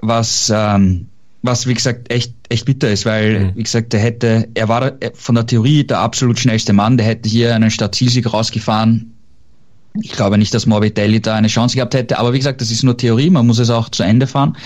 [0.00, 1.08] was, ähm,
[1.42, 3.56] was wie gesagt echt, echt bitter ist, weil, mhm.
[3.56, 7.28] wie gesagt, er hätte, er war von der Theorie der absolut schnellste Mann, der hätte
[7.28, 9.12] hier einen Startzielsieg rausgefahren.
[10.00, 12.82] Ich glaube nicht, dass Morbidelli da eine Chance gehabt hätte, aber wie gesagt, das ist
[12.82, 14.56] nur Theorie, man muss es auch zu Ende fahren.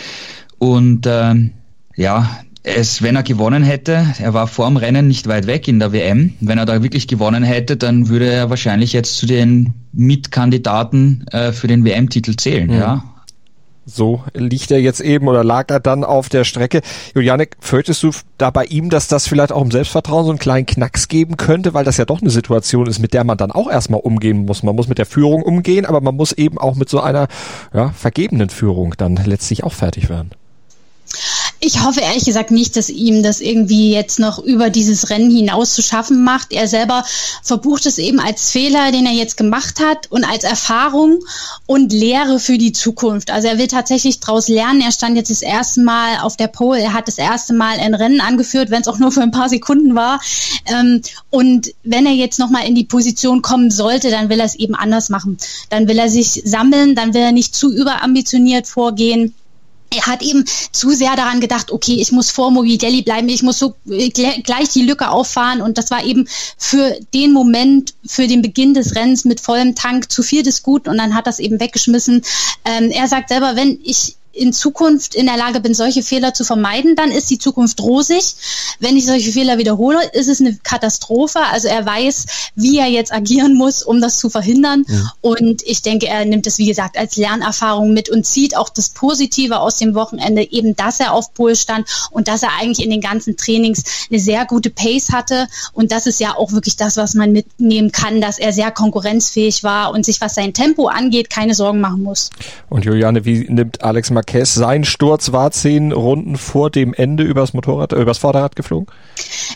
[0.59, 1.51] Und ähm,
[1.97, 2.29] ja,
[2.65, 5.93] es, wenn er gewonnen hätte, er war vor dem Rennen nicht weit weg in der
[5.93, 11.27] WM, wenn er da wirklich gewonnen hätte, dann würde er wahrscheinlich jetzt zu den Mitkandidaten
[11.31, 12.79] äh, für den WM-Titel zählen, mhm.
[12.79, 13.05] ja.
[13.87, 16.81] So liegt er jetzt eben oder lag er dann auf der Strecke.
[17.15, 20.65] Julianek, fürchtest du da bei ihm, dass das vielleicht auch im Selbstvertrauen so einen kleinen
[20.65, 23.71] Knacks geben könnte, weil das ja doch eine Situation ist, mit der man dann auch
[23.71, 24.63] erstmal umgehen muss.
[24.63, 27.29] Man muss mit der Führung umgehen, aber man muss eben auch mit so einer
[27.75, 30.31] ja, vergebenen Führung dann letztlich auch fertig werden.
[31.67, 35.73] Ich hoffe ehrlich gesagt nicht, dass ihm das irgendwie jetzt noch über dieses Rennen hinaus
[35.73, 36.53] zu schaffen macht.
[36.53, 37.07] Er selber
[37.43, 41.21] verbucht es eben als Fehler, den er jetzt gemacht hat und als Erfahrung
[41.65, 43.31] und Lehre für die Zukunft.
[43.31, 44.83] Also er will tatsächlich daraus lernen.
[44.83, 46.83] Er stand jetzt das erste Mal auf der Pole.
[46.83, 49.49] Er hat das erste Mal ein Rennen angeführt, wenn es auch nur für ein paar
[49.49, 50.21] Sekunden war.
[50.67, 51.01] Ähm,
[51.31, 54.75] und wenn er jetzt nochmal in die Position kommen sollte, dann will er es eben
[54.75, 55.39] anders machen.
[55.71, 59.33] Dann will er sich sammeln, dann will er nicht zu überambitioniert vorgehen
[59.95, 63.59] er hat eben zu sehr daran gedacht, okay, ich muss vor Mobidelli bleiben, ich muss
[63.59, 66.29] so äh, gleich die Lücke auffahren und das war eben
[66.59, 70.91] für den Moment, für den Beginn des Rennens mit vollem Tank zu viel des Guten
[70.91, 72.23] und dann hat das eben weggeschmissen.
[72.65, 76.45] Ähm, er sagt selber, wenn ich in Zukunft in der Lage bin, solche Fehler zu
[76.45, 78.35] vermeiden, dann ist die Zukunft rosig.
[78.81, 81.41] Wenn ich solche Fehler wiederhole, ist es eine Katastrophe.
[81.53, 84.85] Also er weiß, wie er jetzt agieren muss, um das zu verhindern.
[84.89, 85.13] Ja.
[85.21, 88.89] Und ich denke, er nimmt es, wie gesagt, als Lernerfahrung mit und zieht auch das
[88.89, 92.91] Positive aus dem Wochenende, eben, dass er auf Pol stand und dass er eigentlich in
[92.91, 95.47] den ganzen Trainings eine sehr gute Pace hatte.
[95.73, 99.63] Und das ist ja auch wirklich das, was man mitnehmen kann, dass er sehr konkurrenzfähig
[99.63, 102.31] war und sich, was sein Tempo angeht, keine Sorgen machen muss.
[102.69, 104.55] Und Juliane, wie nimmt Alex Marquez.
[104.55, 108.87] Sein Sturz war zehn Runden vor dem Ende übers Motorrad, äh, übers Vorderrad geflogen?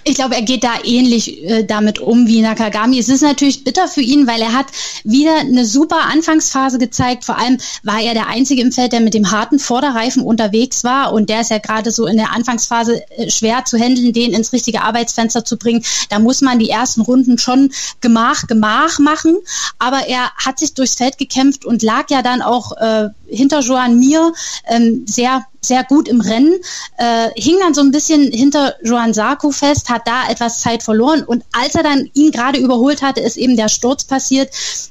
[0.04, 2.98] Ich glaube, er geht da ähnlich äh, damit um wie Nakagami.
[2.98, 4.66] Es ist natürlich bitter für ihn, weil er hat
[5.04, 7.24] wieder eine super Anfangsphase gezeigt.
[7.24, 11.14] Vor allem war er der Einzige im Feld, der mit dem harten Vorderreifen unterwegs war.
[11.14, 14.52] Und der ist ja gerade so in der Anfangsphase äh, schwer zu handeln, den ins
[14.52, 15.82] richtige Arbeitsfenster zu bringen.
[16.10, 17.70] Da muss man die ersten Runden schon
[18.02, 19.34] gemach, gemach machen.
[19.78, 23.98] Aber er hat sich durchs Feld gekämpft und lag ja dann auch äh, hinter Joan
[23.98, 24.32] Mir
[24.66, 26.54] ähm, sehr sehr gut im Rennen,
[26.96, 31.24] äh, hing dann so ein bisschen hinter Joan Sarko fest, hat da etwas Zeit verloren
[31.24, 34.50] und als er dann ihn gerade überholt hatte, ist eben der Sturz passiert.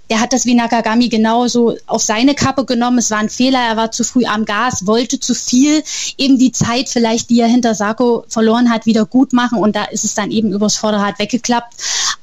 [0.09, 2.97] Der hat das wie Nakagami genauso auf seine Kappe genommen.
[2.97, 5.83] Es war ein Fehler, er war zu früh am Gas, wollte zu viel,
[6.17, 9.85] eben die Zeit vielleicht, die er hinter Sarko verloren hat, wieder gut machen und da
[9.85, 11.73] ist es dann eben übers Vorderrad weggeklappt.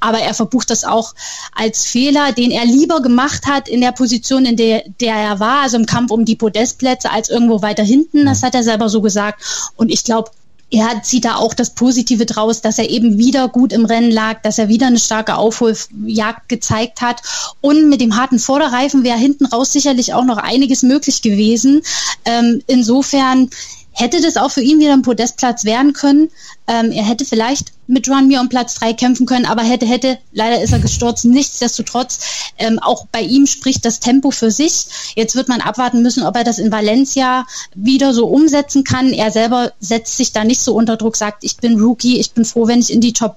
[0.00, 1.14] Aber er verbucht das auch
[1.54, 5.62] als Fehler, den er lieber gemacht hat in der Position, in der, der er war,
[5.62, 8.26] also im Kampf um die Podestplätze, als irgendwo weiter hinten.
[8.26, 9.42] Das hat er selber so gesagt.
[9.76, 10.30] Und ich glaube,
[10.70, 14.42] er zieht da auch das Positive draus, dass er eben wieder gut im Rennen lag,
[14.42, 17.22] dass er wieder eine starke Aufholjagd gezeigt hat.
[17.60, 21.82] Und mit dem harten Vorderreifen wäre hinten raus sicherlich auch noch einiges möglich gewesen.
[22.24, 23.50] Ähm, insofern
[23.94, 26.30] hätte das auch für ihn wieder ein Podestplatz werden können.
[26.66, 30.18] Ähm, er hätte vielleicht mit Juan Mir um Platz drei kämpfen können, aber hätte, hätte,
[30.32, 31.24] leider ist er gestürzt.
[31.24, 32.20] Nichtsdestotrotz,
[32.58, 34.86] ähm, auch bei ihm spricht das Tempo für sich.
[35.14, 39.12] Jetzt wird man abwarten müssen, ob er das in Valencia wieder so umsetzen kann.
[39.12, 42.44] Er selber setzt sich da nicht so unter Druck, sagt, ich bin Rookie, ich bin
[42.44, 43.36] froh, wenn ich in die Top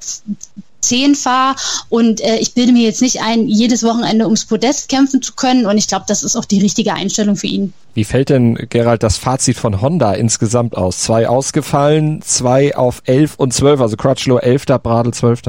[0.81, 1.55] 10 fahre
[1.89, 5.65] und äh, ich bilde mir jetzt nicht ein, jedes Wochenende ums Podest kämpfen zu können
[5.65, 7.73] und ich glaube, das ist auch die richtige Einstellung für ihn.
[7.93, 10.99] Wie fällt denn, Gerald, das Fazit von Honda insgesamt aus?
[10.99, 15.41] Zwei ausgefallen, zwei auf 11 und 12, also Crutchlow 11., Bradl 12.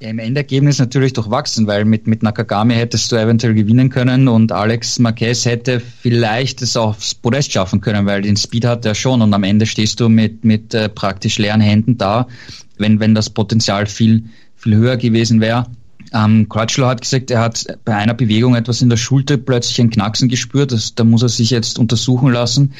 [0.00, 4.52] Ja, Im Endergebnis natürlich durchwachsen, weil mit, mit Nakagami hättest du eventuell gewinnen können und
[4.52, 9.20] Alex Marquez hätte vielleicht es aufs Podest schaffen können, weil den Speed hat er schon
[9.20, 12.28] und am Ende stehst du mit, mit äh, praktisch leeren Händen da,
[12.76, 14.22] wenn, wenn das Potenzial viel,
[14.58, 15.66] viel höher gewesen wäre.
[16.12, 19.90] Ähm, Crutchlow hat gesagt, er hat bei einer Bewegung etwas in der Schulter plötzlich ein
[19.90, 20.72] Knacksen gespürt.
[20.72, 22.72] Das, da muss er sich jetzt untersuchen lassen.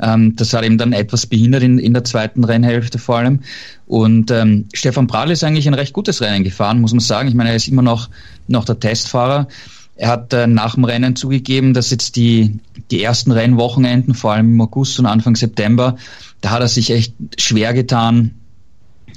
[0.00, 3.40] Ähm, das hat ihm dann etwas behindert in, in der zweiten Rennhälfte vor allem.
[3.86, 7.28] Und ähm, Stefan Bradl ist eigentlich ein recht gutes Rennen gefahren, muss man sagen.
[7.28, 8.08] Ich meine, er ist immer noch,
[8.48, 9.48] noch der Testfahrer.
[9.96, 12.58] Er hat äh, nach dem Rennen zugegeben, dass jetzt die,
[12.90, 15.96] die ersten Rennwochenenden, vor allem im August und Anfang September,
[16.40, 18.39] da hat er sich echt schwer getan,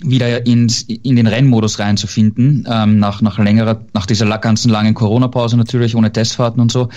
[0.01, 5.57] wieder ins, in den Rennmodus reinzufinden, ähm, nach, nach längerer, nach dieser ganzen langen Corona-Pause
[5.57, 6.89] natürlich, ohne Testfahrten und so.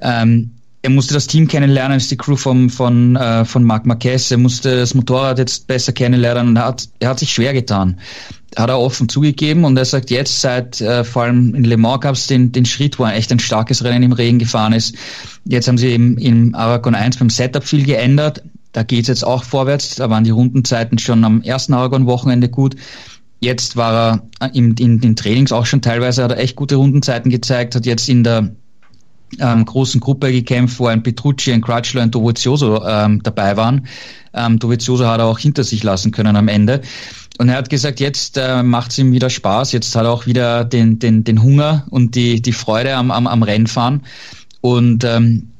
[0.00, 0.50] Ähm,
[0.84, 4.36] er musste das Team kennenlernen, ist die Crew vom, von, äh, von Marc Marquez, er
[4.36, 7.98] musste das Motorrad jetzt besser kennenlernen und er hat, er hat sich schwer getan.
[8.54, 12.02] Hat er offen zugegeben und er sagt jetzt, seit äh, vor allem in Le Mans
[12.02, 14.94] gab es den, den Schritt, wo er echt ein starkes Rennen im Regen gefahren ist.
[15.46, 18.42] Jetzt haben sie im, im Aragon 1 beim Setup viel geändert.
[18.74, 19.94] Da geht es jetzt auch vorwärts.
[19.94, 22.74] Da waren die Rundenzeiten schon am ersten Aragon-Wochenende gut.
[23.40, 27.30] Jetzt war er in, in den Trainings auch schon teilweise, hat er echt gute Rundenzeiten
[27.30, 28.50] gezeigt, hat jetzt in der
[29.38, 33.86] ähm, großen Gruppe gekämpft, wo ein Petrucci, ein Crutchlow, ein Dovizioso ähm, dabei waren.
[34.32, 36.80] Ähm, Dovizioso hat er auch hinter sich lassen können am Ende.
[37.38, 40.26] Und er hat gesagt, jetzt äh, macht es ihm wieder Spaß, jetzt hat er auch
[40.26, 44.02] wieder den, den, den Hunger und die, die Freude am, am, am Rennfahren.
[44.60, 45.50] Und ähm,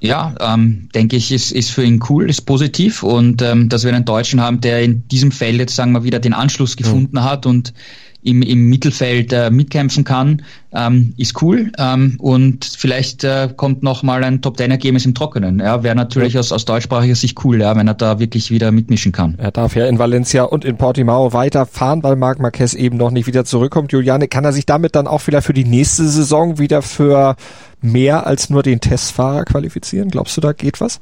[0.00, 3.94] ja, ähm, denke ich, ist, ist für ihn cool, ist positiv und ähm, dass wir
[3.94, 7.24] einen Deutschen haben, der in diesem Feld jetzt sagen wir wieder den Anschluss gefunden mhm.
[7.24, 7.74] hat und
[8.22, 11.72] im, im Mittelfeld äh, mitkämpfen kann, ähm, ist cool.
[11.78, 15.58] Ähm, und vielleicht äh, kommt noch mal ein Top-10-Ergebnis im Trockenen.
[15.58, 19.12] Ja, wäre natürlich aus, aus deutschsprachiger Sicht cool, ja, wenn er da wirklich wieder mitmischen
[19.12, 19.36] kann.
[19.38, 23.26] Er darf ja in Valencia und in Portimao weiterfahren, weil Marc Marquez eben noch nicht
[23.26, 23.92] wieder zurückkommt.
[23.92, 27.36] Juliane, kann er sich damit dann auch vielleicht für die nächste Saison wieder für
[27.80, 30.10] mehr als nur den Testfahrer qualifizieren?
[30.10, 31.00] Glaubst du, da geht was?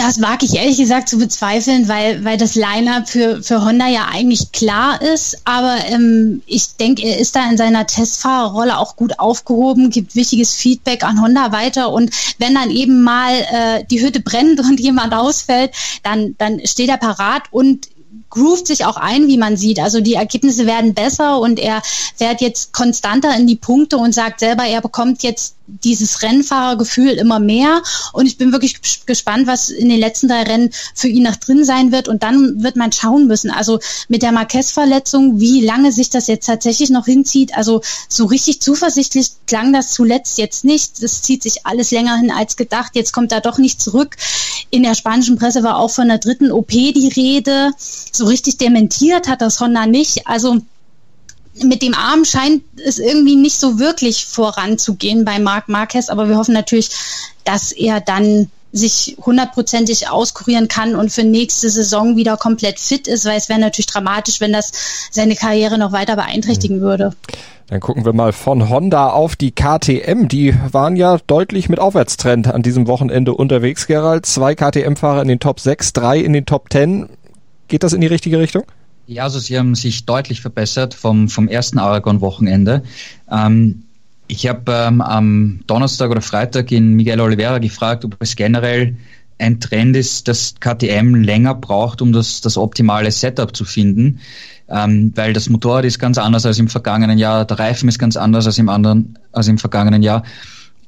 [0.00, 4.08] Das wage ich ehrlich gesagt zu bezweifeln, weil, weil das Line-up für, für Honda ja
[4.10, 5.42] eigentlich klar ist.
[5.44, 10.54] Aber ähm, ich denke, er ist da in seiner Testfahrerrolle auch gut aufgehoben, gibt wichtiges
[10.54, 11.92] Feedback an Honda weiter.
[11.92, 16.88] Und wenn dann eben mal äh, die Hütte brennt und jemand ausfällt, dann, dann steht
[16.88, 17.89] er parat und
[18.30, 19.80] groovt sich auch ein, wie man sieht.
[19.80, 21.82] Also die Ergebnisse werden besser und er
[22.16, 27.38] fährt jetzt konstanter in die Punkte und sagt selber, er bekommt jetzt dieses Rennfahrergefühl immer
[27.38, 27.82] mehr.
[28.12, 31.64] Und ich bin wirklich gespannt, was in den letzten drei Rennen für ihn noch drin
[31.64, 32.08] sein wird.
[32.08, 33.50] Und dann wird man schauen müssen.
[33.50, 33.78] Also
[34.08, 37.56] mit der Marquez-Verletzung, wie lange sich das jetzt tatsächlich noch hinzieht.
[37.56, 41.02] Also so richtig zuversichtlich klang das zuletzt jetzt nicht.
[41.02, 42.92] Das zieht sich alles länger hin als gedacht.
[42.94, 44.16] Jetzt kommt er doch nicht zurück.
[44.70, 47.72] In der spanischen Presse war auch von der dritten OP die Rede.
[48.12, 50.26] So richtig dementiert hat das Honda nicht.
[50.26, 50.60] Also
[51.64, 56.36] mit dem Arm scheint es irgendwie nicht so wirklich voranzugehen bei Marc Marquez, aber wir
[56.36, 56.90] hoffen natürlich,
[57.44, 63.24] dass er dann sich hundertprozentig auskurieren kann und für nächste Saison wieder komplett fit ist,
[63.24, 64.70] weil es wäre natürlich dramatisch, wenn das
[65.10, 66.82] seine Karriere noch weiter beeinträchtigen mhm.
[66.82, 67.12] würde.
[67.66, 70.26] Dann gucken wir mal von Honda auf die KTM.
[70.26, 74.26] Die waren ja deutlich mit Aufwärtstrend an diesem Wochenende unterwegs, Gerald.
[74.26, 77.08] Zwei KTM-Fahrer in den Top 6, drei in den Top 10.
[77.68, 78.64] Geht das in die richtige Richtung?
[79.10, 82.84] Ja, also sie haben sich deutlich verbessert vom, vom ersten Aragon-Wochenende.
[83.28, 83.82] Ähm,
[84.28, 88.96] ich habe ähm, am Donnerstag oder Freitag in Miguel Oliveira gefragt, ob es generell
[89.40, 94.20] ein Trend ist, dass KTM länger braucht, um das, das optimale Setup zu finden,
[94.68, 98.16] ähm, weil das Motorrad ist ganz anders als im vergangenen Jahr, der Reifen ist ganz
[98.16, 100.22] anders als im anderen, als im vergangenen Jahr.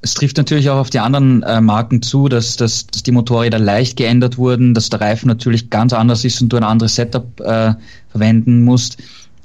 [0.02, 3.58] Es trifft natürlich auch auf die anderen äh, Marken zu, dass, dass, dass die Motorräder
[3.58, 7.40] leicht geändert wurden, dass der Reifen natürlich ganz anders ist und du ein anderes Setup
[7.40, 7.74] äh,
[8.10, 8.98] verwenden musst.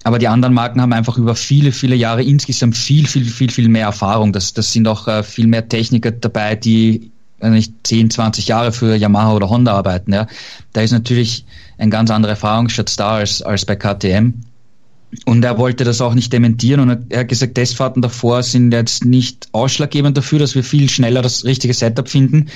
[0.03, 3.69] Aber die anderen Marken haben einfach über viele, viele Jahre insgesamt viel, viel, viel, viel
[3.69, 4.33] mehr Erfahrung.
[4.33, 8.95] Das, das sind auch äh, viel mehr Techniker dabei, die nicht 10, 20 Jahre für
[8.95, 10.13] Yamaha oder Honda arbeiten.
[10.13, 10.27] Ja.
[10.73, 11.45] Da ist natürlich
[11.77, 14.33] ein ganz anderer Erfahrungsschatz da als, als bei KTM.
[15.25, 19.05] Und er wollte das auch nicht dementieren und er hat gesagt, Testfahrten davor sind jetzt
[19.05, 22.47] nicht ausschlaggebend dafür, dass wir viel schneller das richtige Setup finden.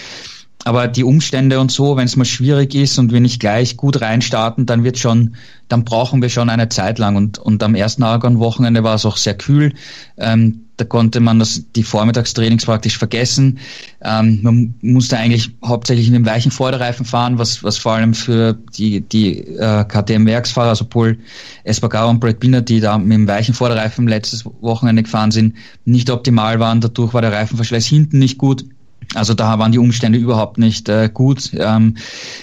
[0.63, 4.01] Aber die Umstände und so, wenn es mal schwierig ist und wir nicht gleich gut
[4.01, 5.35] reinstarten, dann wird schon,
[5.67, 7.15] dann brauchen wir schon eine Zeit lang.
[7.15, 9.73] Und, und am ersten Aragon-Wochenende war es auch sehr kühl.
[10.17, 13.59] Ähm, da konnte man das, die Vormittagstrainings praktisch vergessen.
[14.03, 18.53] Ähm, man musste eigentlich hauptsächlich mit dem weichen Vorderreifen fahren, was, was vor allem für
[18.53, 21.19] die, die äh, KTM-Werksfahrer, also Paul
[21.63, 26.09] Espargaro und Brad Binder, die da mit dem weichen Vorderreifen letztes Wochenende gefahren sind, nicht
[26.09, 26.81] optimal waren.
[26.81, 28.65] Dadurch war der Reifenverschleiß hinten nicht gut.
[29.13, 31.51] Also da waren die Umstände überhaupt nicht äh, gut.
[31.53, 31.97] Ähm,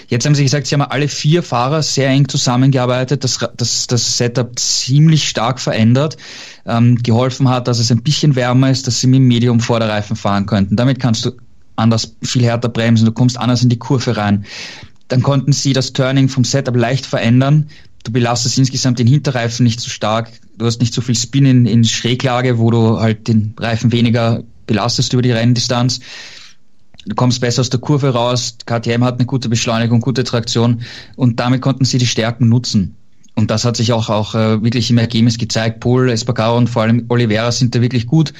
[0.07, 4.17] jetzt haben sie gesagt, sie haben alle vier Fahrer sehr eng zusammengearbeitet, das, das, das
[4.17, 6.17] Setup ziemlich stark verändert,
[6.67, 10.45] ähm, geholfen hat, dass es ein bisschen wärmer ist, dass sie mit Medium Vorderreifen fahren
[10.45, 10.75] könnten.
[10.75, 11.31] Damit kannst du
[11.75, 14.45] anders viel härter bremsen, du kommst anders in die Kurve rein.
[15.07, 17.67] Dann konnten sie das Turning vom Setup leicht verändern.
[18.03, 20.29] Du belastest insgesamt den Hinterreifen nicht so stark.
[20.57, 24.43] Du hast nicht so viel Spin in, in Schräglage, wo du halt den Reifen weniger
[24.67, 25.99] belastest über die Renndistanz
[27.15, 30.81] kommst besser aus der Kurve raus, KTM hat eine gute Beschleunigung, gute Traktion
[31.15, 32.95] und damit konnten sie die Stärken nutzen.
[33.35, 35.79] Und das hat sich auch, auch äh, wirklich im Ergebnis gezeigt.
[35.79, 38.33] Paul, Espargaro und vor allem Oliveira sind da wirklich gut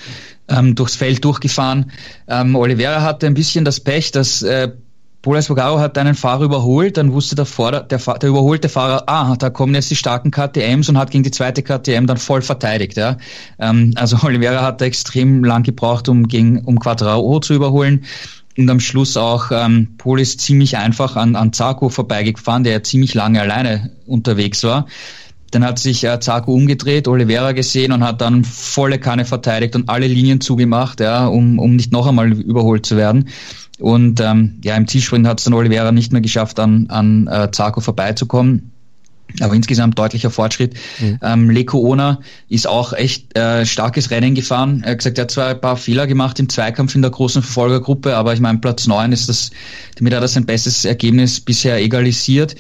[0.50, 1.92] ähm, durchs Feld durchgefahren.
[2.28, 4.70] Ähm, Oliveira hatte ein bisschen das Pech, dass äh,
[5.22, 9.36] Paul Espargaro hat einen Fahrer überholt, dann wusste der, Vorder-, der, der überholte Fahrer, ah,
[9.38, 12.96] da kommen jetzt die starken KTMs und hat gegen die zweite KTM dann voll verteidigt.
[12.96, 13.18] Ja.
[13.60, 18.06] Ähm, also Oliveira hat extrem lang gebraucht, um gegen um Quadraro zu überholen
[18.60, 22.84] und am Schluss auch ähm, Paul ist ziemlich einfach an, an Zarko vorbeigefahren, der ja
[22.84, 24.88] ziemlich lange alleine unterwegs war.
[25.52, 29.90] Dann hat sich äh, Zarko umgedreht, Oliveira gesehen und hat dann volle Kanne verteidigt und
[29.90, 33.30] alle Linien zugemacht, ja, um, um nicht noch einmal überholt zu werden.
[33.80, 37.50] Und ähm, ja, im Zielsprint hat es dann Oliveira nicht mehr geschafft, an, an äh,
[37.52, 38.72] Zarko vorbeizukommen
[39.40, 40.74] aber insgesamt deutlicher Fortschritt.
[41.00, 41.20] Mhm.
[41.22, 44.82] Ähm, Leko Ona ist auch echt äh, starkes Rennen gefahren.
[44.84, 47.42] Er hat gesagt, er hat zwar ein paar Fehler gemacht im Zweikampf in der großen
[47.42, 49.52] Verfolgergruppe, aber ich meine, Platz neun ist das,
[49.98, 52.56] damit hat er sein bestes Ergebnis bisher egalisiert.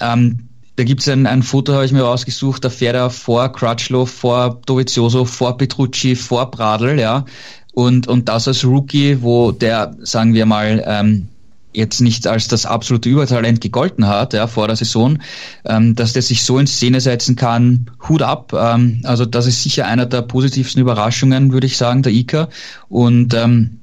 [0.00, 4.06] Ähm, da gibt's ein, ein Foto, habe ich mir rausgesucht, da fährt er vor Crutchlow,
[4.06, 7.24] vor Dovizioso, vor Petrucci, vor Bradl, ja.
[7.72, 11.28] Und, und das als Rookie, wo der, sagen wir mal, ähm,
[11.72, 15.18] jetzt nicht als das absolute Übertalent gegolten hat ja, vor der Saison,
[15.64, 18.52] ähm, dass der sich so in Szene setzen kann, Hut ab.
[18.54, 22.48] Ähm, also das ist sicher einer der positivsten Überraschungen, würde ich sagen, der ICA.
[22.88, 23.80] Und ähm,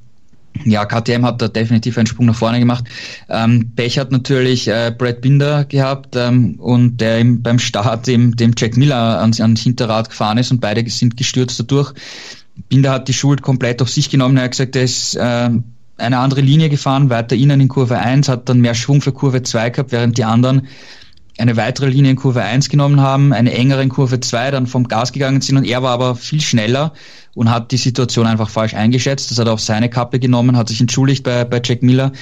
[0.64, 2.86] ja, KTM hat da definitiv einen Sprung nach vorne gemacht.
[3.30, 8.36] Ähm, Pech hat natürlich äh, Brad Binder gehabt ähm, und der ihm beim Start dem,
[8.36, 11.94] dem Jack Miller ans, ans Hinterrad gefahren ist und beide sind gestürzt dadurch.
[12.70, 14.38] Binder hat die Schuld komplett auf sich genommen.
[14.38, 15.50] Er hat gesagt, er ist äh,
[15.98, 19.44] eine andere Linie gefahren, weiter innen in Kurve 1, hat dann mehr Schwung für Kurve
[19.44, 20.68] 2 gehabt, während die anderen
[21.38, 24.88] eine weitere Linie in Kurve 1 genommen haben, eine engere in Kurve 2 dann vom
[24.88, 26.94] Gas gegangen sind und er war aber viel schneller
[27.34, 29.32] und hat die Situation einfach falsch eingeschätzt.
[29.32, 32.14] Das hat er auf seine Kappe genommen, hat sich entschuldigt bei, bei Jack Miller.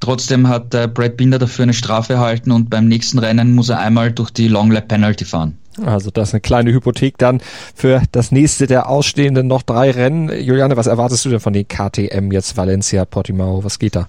[0.00, 3.78] Trotzdem hat äh, Brad Binder dafür eine Strafe erhalten und beim nächsten Rennen muss er
[3.78, 5.58] einmal durch die Long Lap Penalty fahren.
[5.86, 7.40] Also das ist eine kleine Hypothek dann
[7.74, 10.28] für das nächste der ausstehenden noch drei Rennen.
[10.28, 13.64] Juliane, was erwartest du denn von den KTM jetzt Valencia, Portimao?
[13.64, 14.08] Was geht da?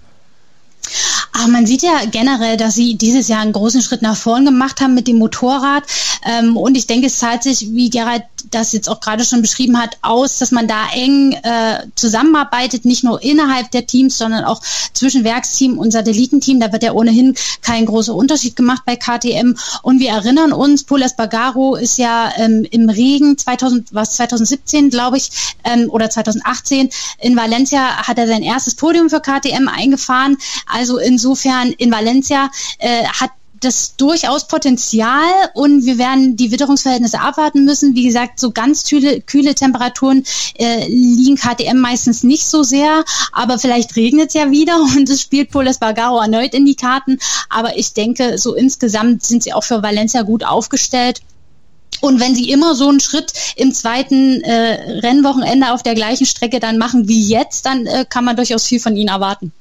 [1.32, 4.80] Aber man sieht ja generell, dass sie dieses Jahr einen großen Schritt nach vorn gemacht
[4.80, 5.84] haben mit dem Motorrad.
[6.24, 9.78] Ähm, und ich denke, es zahlt sich, wie Gerald das jetzt auch gerade schon beschrieben
[9.78, 14.60] hat, aus, dass man da eng äh, zusammenarbeitet, nicht nur innerhalb der Teams, sondern auch
[14.92, 16.60] zwischen Werksteam und Satellitenteam.
[16.60, 19.56] Da wird ja ohnehin kein großer Unterschied gemacht bei KTM.
[19.82, 25.16] Und wir erinnern uns, Paul Espargaro ist ja ähm, im Regen 2000, was 2017, glaube
[25.16, 25.30] ich,
[25.64, 30.36] ähm, oder 2018 in Valencia hat er sein erstes Podium für KTM eingefahren.
[30.66, 33.30] Also insofern in Valencia äh, hat
[33.60, 37.94] das durchaus Potenzial und wir werden die Witterungsverhältnisse abwarten müssen.
[37.94, 40.24] Wie gesagt, so ganz kühle, kühle Temperaturen
[40.58, 45.20] äh, liegen KTM meistens nicht so sehr, aber vielleicht regnet es ja wieder und es
[45.20, 47.18] spielt Poles Bargaro erneut in die Karten.
[47.50, 51.20] Aber ich denke, so insgesamt sind sie auch für Valencia gut aufgestellt.
[52.00, 56.60] Und wenn sie immer so einen Schritt im zweiten äh, Rennwochenende auf der gleichen Strecke
[56.60, 59.52] dann machen wie jetzt, dann äh, kann man durchaus viel von ihnen erwarten.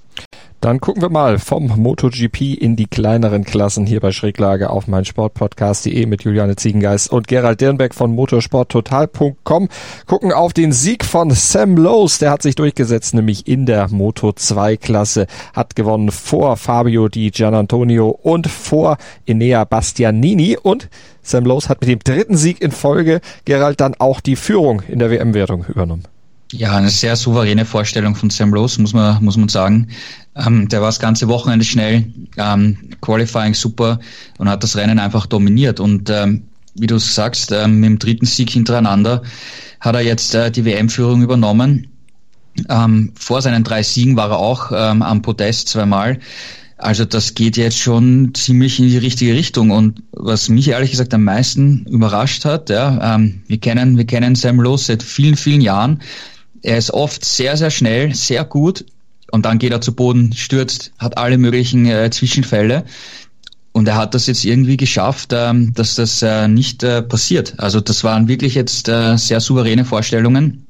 [0.61, 5.05] Dann gucken wir mal vom MotoGP in die kleineren Klassen hier bei Schräglage auf mein
[5.05, 9.69] Sportpodcast.de mit Juliane Ziegengeist und Gerald Dirnbeck von motorsporttotal.com.
[10.05, 12.19] Gucken auf den Sieg von Sam Lowes.
[12.19, 15.27] Der hat sich durchgesetzt, nämlich in der Moto 2 Klasse.
[15.53, 20.89] Hat gewonnen vor Fabio Di Gianantonio und vor Enea Bastianini und
[21.21, 24.99] Sam Lowes hat mit dem dritten Sieg in Folge Gerald dann auch die Führung in
[24.99, 26.03] der WM-Wertung übernommen.
[26.51, 29.87] Ja, eine sehr souveräne Vorstellung von Sam Rose, muss man, muss man sagen.
[30.35, 33.99] Ähm, der war das ganze Wochenende schnell, ähm, Qualifying super
[34.39, 35.79] und hat das Rennen einfach dominiert.
[35.79, 39.21] Und ähm, wie du sagst, ähm, mit dem dritten Sieg hintereinander
[39.79, 41.87] hat er jetzt äh, die WM-Führung übernommen.
[42.67, 46.19] Ähm, vor seinen drei Siegen war er auch ähm, am Podest zweimal.
[46.77, 49.69] Also das geht jetzt schon ziemlich in die richtige Richtung.
[49.69, 54.35] Und was mich ehrlich gesagt am meisten überrascht hat, ja, ähm, wir kennen, wir kennen
[54.35, 55.99] Sam Lowe seit vielen, vielen Jahren.
[56.61, 58.85] Er ist oft sehr, sehr schnell, sehr gut.
[59.31, 62.85] Und dann geht er zu Boden, stürzt, hat alle möglichen äh, Zwischenfälle.
[63.71, 67.53] Und er hat das jetzt irgendwie geschafft, ähm, dass das äh, nicht äh, passiert.
[67.59, 70.65] Also das waren wirklich jetzt äh, sehr souveräne Vorstellungen.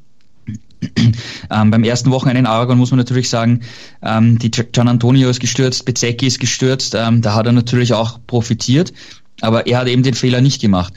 [1.52, 3.62] Ähm, beim ersten Wochenende in Aragon muss man natürlich sagen,
[4.02, 8.20] ähm, die Gian Antonio ist gestürzt, Bezecchi ist gestürzt, ähm, da hat er natürlich auch
[8.28, 8.94] profitiert,
[9.42, 10.94] aber er hat eben den Fehler nicht gemacht.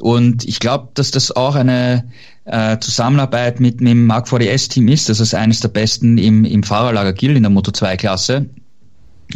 [0.00, 2.10] Und ich glaube, dass das auch eine
[2.44, 6.62] äh, Zusammenarbeit mit, mit dem Mark 4DS-Team ist, das ist eines der besten im, im
[6.62, 8.46] Fahrerlager gilt in der Moto2-Klasse.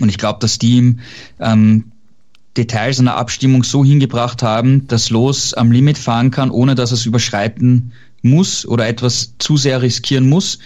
[0.00, 1.00] Und ich glaube, dass die ihm
[1.38, 1.92] ähm,
[2.56, 7.06] Details einer Abstimmung so hingebracht haben, dass Los am Limit fahren kann, ohne dass es
[7.06, 7.92] überschreiten
[8.22, 10.58] muss oder etwas zu sehr riskieren muss.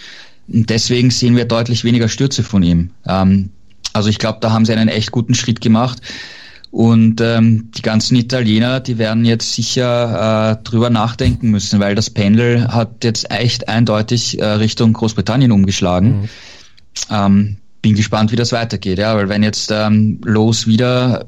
[0.47, 2.91] Und deswegen sehen wir deutlich weniger Stürze von ihm.
[3.05, 3.49] Ähm,
[3.93, 6.01] also ich glaube, da haben sie einen echt guten Schritt gemacht.
[6.71, 12.11] Und ähm, die ganzen Italiener, die werden jetzt sicher äh, drüber nachdenken müssen, weil das
[12.11, 16.21] Pendel hat jetzt echt eindeutig äh, Richtung Großbritannien umgeschlagen.
[16.21, 16.29] Mhm.
[17.09, 21.25] Ähm, bin gespannt, wie das weitergeht, ja, weil wenn jetzt ähm, Los wieder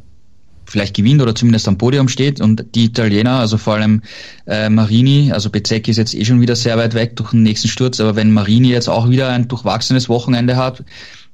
[0.71, 4.01] vielleicht gewinnt oder zumindest am Podium steht und die Italiener, also vor allem
[4.47, 7.67] äh, Marini, also Bezzecchi ist jetzt eh schon wieder sehr weit weg durch den nächsten
[7.67, 10.83] Sturz, aber wenn Marini jetzt auch wieder ein durchwachsenes Wochenende hat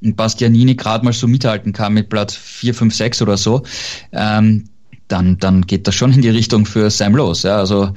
[0.02, 3.64] und Bastianini gerade mal so mithalten kann mit Platz 4, 5, 6 oder so,
[4.12, 4.66] ähm,
[5.08, 7.44] dann, dann geht das schon in die Richtung für Sam los.
[7.44, 7.94] Ja, also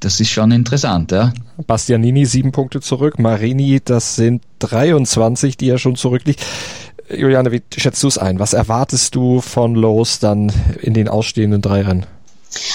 [0.00, 1.32] das ist schon interessant, ja.
[1.66, 6.44] Bastianini sieben Punkte zurück, Marini, das sind 23, die er schon zurückliegt.
[7.10, 8.38] Juliane, wie schätzt du es ein?
[8.38, 12.06] Was erwartest du von Lowe's dann in den ausstehenden drei Rennen?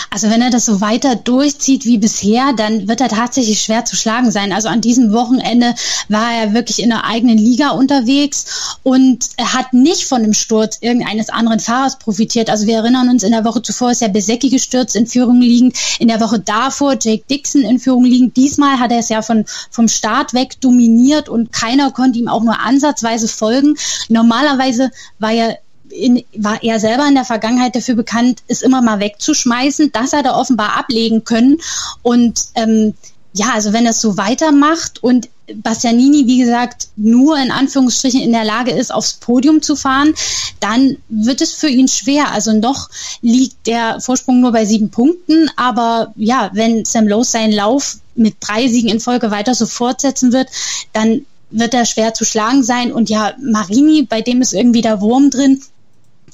[0.10, 3.96] Also wenn er das so weiter durchzieht wie bisher, dann wird er tatsächlich schwer zu
[3.96, 4.54] schlagen sein.
[4.54, 5.74] Also an diesem Wochenende
[6.10, 10.78] war er wirklich in der eigenen Liga unterwegs und er hat nicht von dem Sturz
[10.82, 12.50] irgendeines anderen Fahrers profitiert.
[12.50, 15.76] Also wir erinnern uns, in der Woche zuvor ist ja Besecki gestürzt, in Führung liegend.
[16.00, 18.38] In der Woche davor Jake Dixon in Führung liegend.
[18.38, 22.44] Diesmal hat er es ja von, vom Start weg dominiert und keiner konnte ihm auch
[22.44, 23.76] nur ansatzweise folgen.
[24.10, 25.58] Normalerweise war er
[25.94, 29.92] in, war er selber in der Vergangenheit dafür bekannt, es immer mal wegzuschmeißen.
[29.92, 31.58] Das hat er offenbar ablegen können.
[32.02, 32.94] Und ähm,
[33.34, 38.46] ja, also wenn es so weitermacht und Bastianini, wie gesagt, nur in Anführungsstrichen in der
[38.46, 40.14] Lage ist, aufs Podium zu fahren,
[40.60, 42.32] dann wird es für ihn schwer.
[42.32, 42.90] Also noch
[43.22, 45.50] liegt der Vorsprung nur bei sieben Punkten.
[45.58, 50.32] Aber ja, wenn Sam Lowe seinen Lauf mit drei Siegen in Folge weiter so fortsetzen
[50.32, 50.50] wird,
[50.94, 52.92] dann wird er schwer zu schlagen sein.
[52.92, 55.62] Und ja, Marini, bei dem ist irgendwie der Wurm drin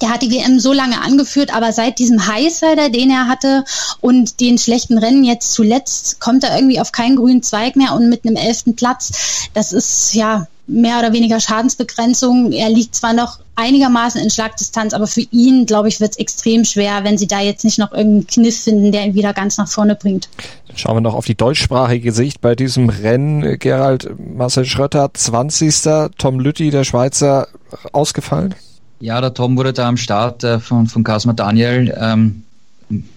[0.00, 3.64] der hat die WM so lange angeführt, aber seit diesem Highsider, den er hatte
[4.00, 8.08] und den schlechten Rennen jetzt zuletzt, kommt er irgendwie auf keinen grünen Zweig mehr und
[8.08, 12.52] mit einem elften Platz, das ist ja mehr oder weniger Schadensbegrenzung.
[12.52, 16.64] Er liegt zwar noch einigermaßen in Schlagdistanz, aber für ihn, glaube ich, wird es extrem
[16.64, 19.68] schwer, wenn sie da jetzt nicht noch irgendeinen Kniff finden, der ihn wieder ganz nach
[19.68, 20.28] vorne bringt.
[20.68, 23.58] Dann schauen wir noch auf die deutschsprachige Sicht bei diesem Rennen.
[23.58, 26.10] Gerald Marcel Schrötter, 20.
[26.16, 27.48] Tom Lütti, der Schweizer,
[27.92, 28.54] ausgefallen?
[29.00, 32.42] Ja, der Tom wurde da am Start äh, von, von Casma Daniel ähm,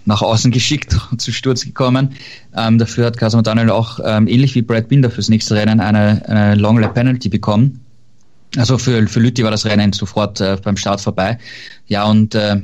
[0.06, 2.14] nach außen geschickt und zu Sturz gekommen.
[2.56, 6.26] Ähm, dafür hat Casma Daniel auch ähm, ähnlich wie Brad Binder fürs nächste Rennen eine,
[6.26, 7.80] eine Long Lap Penalty bekommen.
[8.56, 11.38] Also für, für Lütti war das Rennen sofort äh, beim Start vorbei.
[11.86, 12.62] Ja, und äh,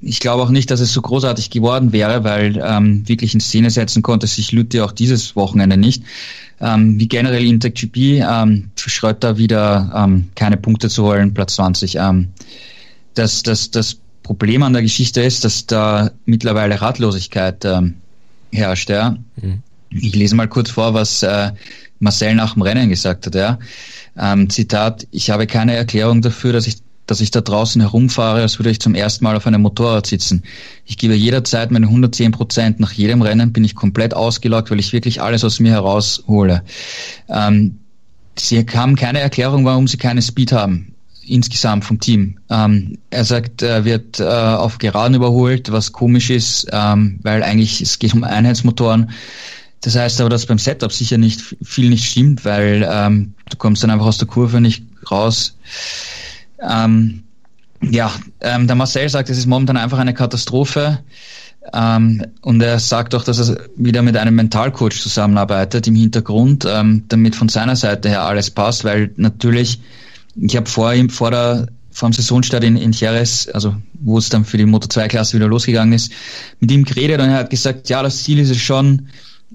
[0.00, 3.70] ich glaube auch nicht, dass es so großartig geworden wäre, weil ähm, wirklich in Szene
[3.70, 6.04] setzen konnte sich Lütti auch dieses Wochenende nicht.
[6.62, 11.56] Ähm, wie generell in der GP ähm, Schröter wieder ähm, keine Punkte zu holen, Platz
[11.56, 11.96] 20.
[11.96, 12.28] Ähm,
[13.14, 17.94] das, das, das Problem an der Geschichte ist, dass da mittlerweile Ratlosigkeit ähm,
[18.52, 18.90] herrscht.
[18.90, 19.16] Ja.
[19.36, 19.62] Mhm.
[19.90, 21.50] Ich lese mal kurz vor, was äh,
[21.98, 23.34] Marcel nach dem Rennen gesagt hat.
[23.34, 23.58] Ja.
[24.16, 28.58] Ähm, Zitat, ich habe keine Erklärung dafür, dass ich dass ich da draußen herumfahre, als
[28.58, 30.44] würde ich zum ersten Mal auf einem Motorrad sitzen.
[30.84, 32.80] Ich gebe jederzeit meine 110 Prozent.
[32.80, 36.62] Nach jedem Rennen bin ich komplett ausgelockt, weil ich wirklich alles aus mir heraushole.
[37.28, 37.80] Ähm,
[38.38, 40.92] sie haben keine Erklärung, warum sie keine Speed haben
[41.26, 42.38] insgesamt vom Team.
[42.50, 47.80] Ähm, er sagt, er wird äh, auf Geraden überholt, was komisch ist, ähm, weil eigentlich
[47.80, 49.10] es geht um Einheitsmotoren.
[49.82, 53.82] Das heißt aber, dass beim Setup sicher nicht viel nicht stimmt, weil ähm, du kommst
[53.82, 55.56] dann einfach aus der Kurve nicht raus.
[56.68, 57.24] Ähm,
[57.82, 61.00] ja, ähm, der Marcel sagt, es ist momentan einfach eine Katastrophe.
[61.72, 67.04] Ähm, und er sagt auch, dass er wieder mit einem Mentalcoach zusammenarbeitet im Hintergrund, ähm,
[67.08, 69.80] damit von seiner Seite her alles passt, weil natürlich,
[70.34, 74.30] ich habe vor ihm, vor der vor dem Saisonstart in, in Jerez, also wo es
[74.30, 76.10] dann für die Moto 2 Klasse wieder losgegangen ist,
[76.58, 79.08] mit ihm geredet und er hat gesagt, ja, das Ziel ist es schon,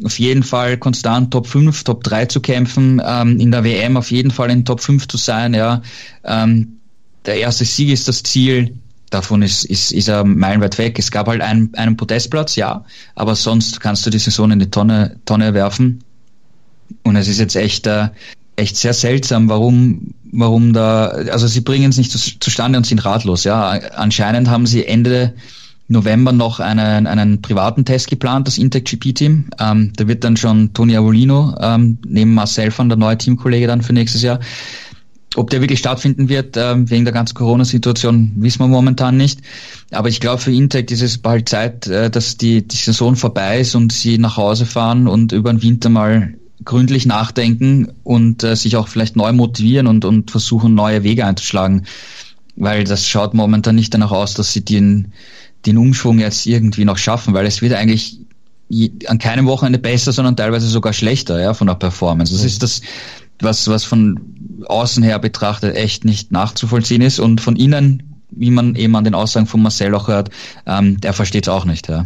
[0.03, 4.11] auf jeden Fall konstant Top 5, Top 3 zu kämpfen, ähm, in der WM auf
[4.11, 5.81] jeden Fall in Top 5 zu sein, ja.
[6.23, 6.76] Ähm,
[7.27, 8.73] der erste Sieg ist das Ziel,
[9.09, 10.99] davon ist, ist, ist er meilenweit weg.
[10.99, 12.83] Es gab halt einen, einen Podestplatz, ja,
[13.15, 16.03] aber sonst kannst du die Saison in die Tonne, Tonne werfen.
[17.03, 18.09] Und es ist jetzt echt, äh,
[18.55, 23.03] echt sehr seltsam, warum, warum da, also sie bringen es nicht zu, zustande und sind
[23.05, 23.69] ratlos, ja.
[23.95, 25.33] Anscheinend haben sie Ende
[25.89, 29.49] November noch einen, einen privaten Test geplant, das Intec GP-Team.
[29.59, 33.81] Ähm, da wird dann schon Toni Avolino ähm, neben Marcel van der neue Teamkollege dann
[33.81, 34.39] für nächstes Jahr.
[35.37, 39.41] Ob der wirklich stattfinden wird, äh, wegen der ganzen Corona-Situation, wissen wir momentan nicht.
[39.91, 43.59] Aber ich glaube, für Intec ist es bald Zeit, äh, dass die, die Saison vorbei
[43.59, 46.33] ist und sie nach Hause fahren und über den Winter mal
[46.65, 51.85] gründlich nachdenken und äh, sich auch vielleicht neu motivieren und, und versuchen, neue Wege einzuschlagen.
[52.55, 55.13] Weil das schaut momentan nicht danach aus, dass sie den,
[55.67, 58.21] den Umschwung jetzt irgendwie noch schaffen, weil es wird eigentlich
[59.05, 62.33] an keinem Wochenende besser, sondern teilweise sogar schlechter, ja, von der Performance.
[62.33, 62.47] Das mhm.
[62.47, 62.81] ist das,
[63.39, 64.19] was, was von
[64.65, 69.15] außen her betrachtet echt nicht nachzuvollziehen ist und von innen, wie man eben an den
[69.15, 70.29] Aussagen von Marcel auch hört,
[70.65, 72.05] ähm, der versteht es auch nicht, ja.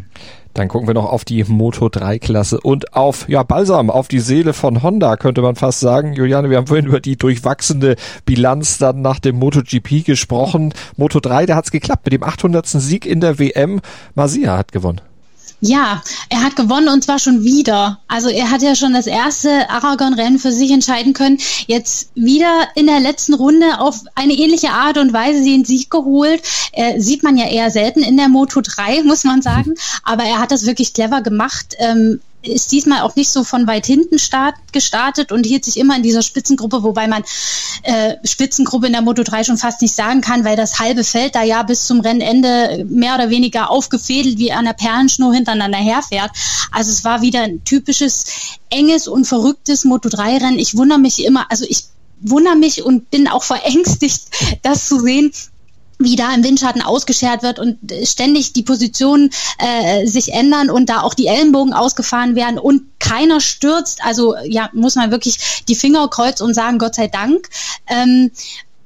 [0.54, 4.20] Dann gucken wir noch auf die Moto 3 Klasse und auf, ja, Balsam, auf die
[4.20, 6.14] Seele von Honda, könnte man fast sagen.
[6.14, 7.96] Juliane, wir haben vorhin über die durchwachsene
[8.26, 10.74] Bilanz dann nach dem MotoGP gesprochen.
[10.98, 12.68] Moto 3, da hat's geklappt mit dem 800.
[12.68, 13.80] Sieg in der WM.
[14.14, 15.00] Masia hat gewonnen.
[15.64, 18.00] Ja, er hat gewonnen und zwar schon wieder.
[18.08, 21.38] Also er hat ja schon das erste Aragon-Rennen für sich entscheiden können.
[21.68, 26.42] Jetzt wieder in der letzten Runde auf eine ähnliche Art und Weise den Sieg geholt.
[26.72, 29.76] Äh, sieht man ja eher selten in der Moto 3, muss man sagen.
[30.04, 31.76] Aber er hat das wirklich clever gemacht.
[31.78, 35.96] Ähm, ist diesmal auch nicht so von weit hinten start, gestartet und hielt sich immer
[35.96, 37.24] in dieser Spitzengruppe, wobei man
[37.84, 41.36] äh, Spitzengruppe in der Moto 3 schon fast nicht sagen kann, weil das halbe Feld
[41.36, 46.32] da ja bis zum Rennende mehr oder weniger aufgefädelt wie an der Perlenschnur hintereinander herfährt.
[46.72, 48.26] Also es war wieder ein typisches
[48.70, 50.60] enges und verrücktes Moto 3 Rennen.
[50.60, 51.86] Ich wundere mich immer, also ich
[52.22, 54.24] wundere mich und bin auch verängstigt,
[54.62, 55.32] das zu sehen,
[56.04, 61.02] wie da im Windschatten ausgeschert wird und ständig die Positionen äh, sich ändern und da
[61.02, 64.04] auch die Ellenbogen ausgefahren werden und keiner stürzt.
[64.04, 67.50] Also ja, muss man wirklich die Finger kreuzen und sagen, Gott sei Dank.
[67.88, 68.32] Ähm,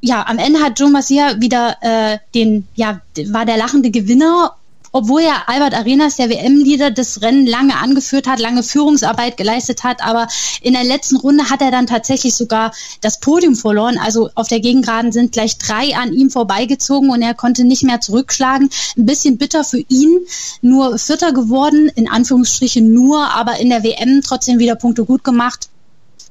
[0.01, 4.55] ja, am Ende hat Joe Masia wieder äh, den, ja, war der lachende Gewinner
[4.95, 10.01] obwohl ja Albert Arenas, der WM-Leader, das Rennen lange angeführt hat, lange Führungsarbeit geleistet hat,
[10.01, 10.29] aber
[10.61, 12.71] in der letzten Runde hat er dann tatsächlich sogar
[13.01, 13.97] das Podium verloren.
[13.97, 17.99] Also auf der Gegengraden sind gleich drei an ihm vorbeigezogen und er konnte nicht mehr
[17.99, 18.69] zurückschlagen.
[18.97, 20.17] Ein bisschen bitter für ihn,
[20.61, 25.67] nur Vierter geworden, in Anführungsstrichen nur, aber in der WM trotzdem wieder Punkte gut gemacht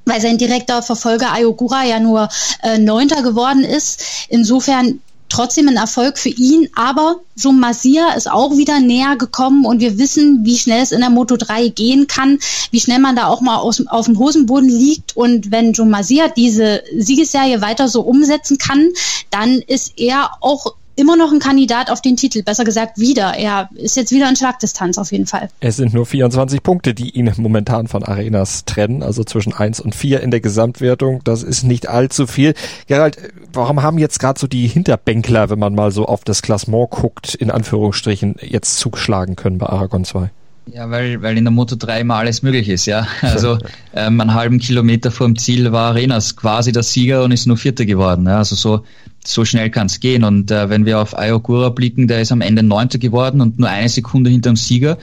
[0.07, 2.29] weil sein direkter Verfolger Ayogura ja nur
[2.63, 4.03] äh, Neunter geworden ist.
[4.29, 9.81] Insofern trotzdem ein Erfolg für ihn, aber Jum Masia ist auch wieder näher gekommen und
[9.81, 12.39] wir wissen, wie schnell es in der Moto 3 gehen kann,
[12.71, 16.29] wie schnell man da auch mal aus, auf dem Hosenboden liegt und wenn Jum Masia
[16.29, 18.89] diese Siegesserie weiter so umsetzen kann,
[19.31, 22.43] dann ist er auch immer noch ein Kandidat auf den Titel.
[22.43, 23.35] Besser gesagt, wieder.
[23.37, 25.49] Er ist jetzt wieder in Schlagdistanz auf jeden Fall.
[25.61, 29.95] Es sind nur 24 Punkte, die ihn momentan von Arenas trennen, also zwischen 1 und
[29.95, 31.21] 4 in der Gesamtwertung.
[31.25, 32.55] Das ist nicht allzu viel.
[32.87, 33.19] Gerald,
[33.53, 37.35] warum haben jetzt gerade so die Hinterbänkler, wenn man mal so auf das Klassement guckt,
[37.35, 40.31] in Anführungsstrichen, jetzt zugeschlagen können bei Aragon 2?
[40.73, 43.07] Ja, weil, weil in der Moto 3 immer alles möglich ist, ja.
[43.23, 43.59] Also
[43.95, 47.85] ähm, einen halben Kilometer vom Ziel war Arenas quasi der Sieger und ist nur Vierter
[47.85, 48.27] geworden.
[48.27, 48.39] Ja.
[48.39, 48.85] Also so,
[49.25, 50.25] so schnell kann es gehen.
[50.25, 53.69] Und äh, wenn wir auf Ayogura blicken, der ist am Ende Neunter geworden und nur
[53.69, 54.97] eine Sekunde hinter dem Sieger.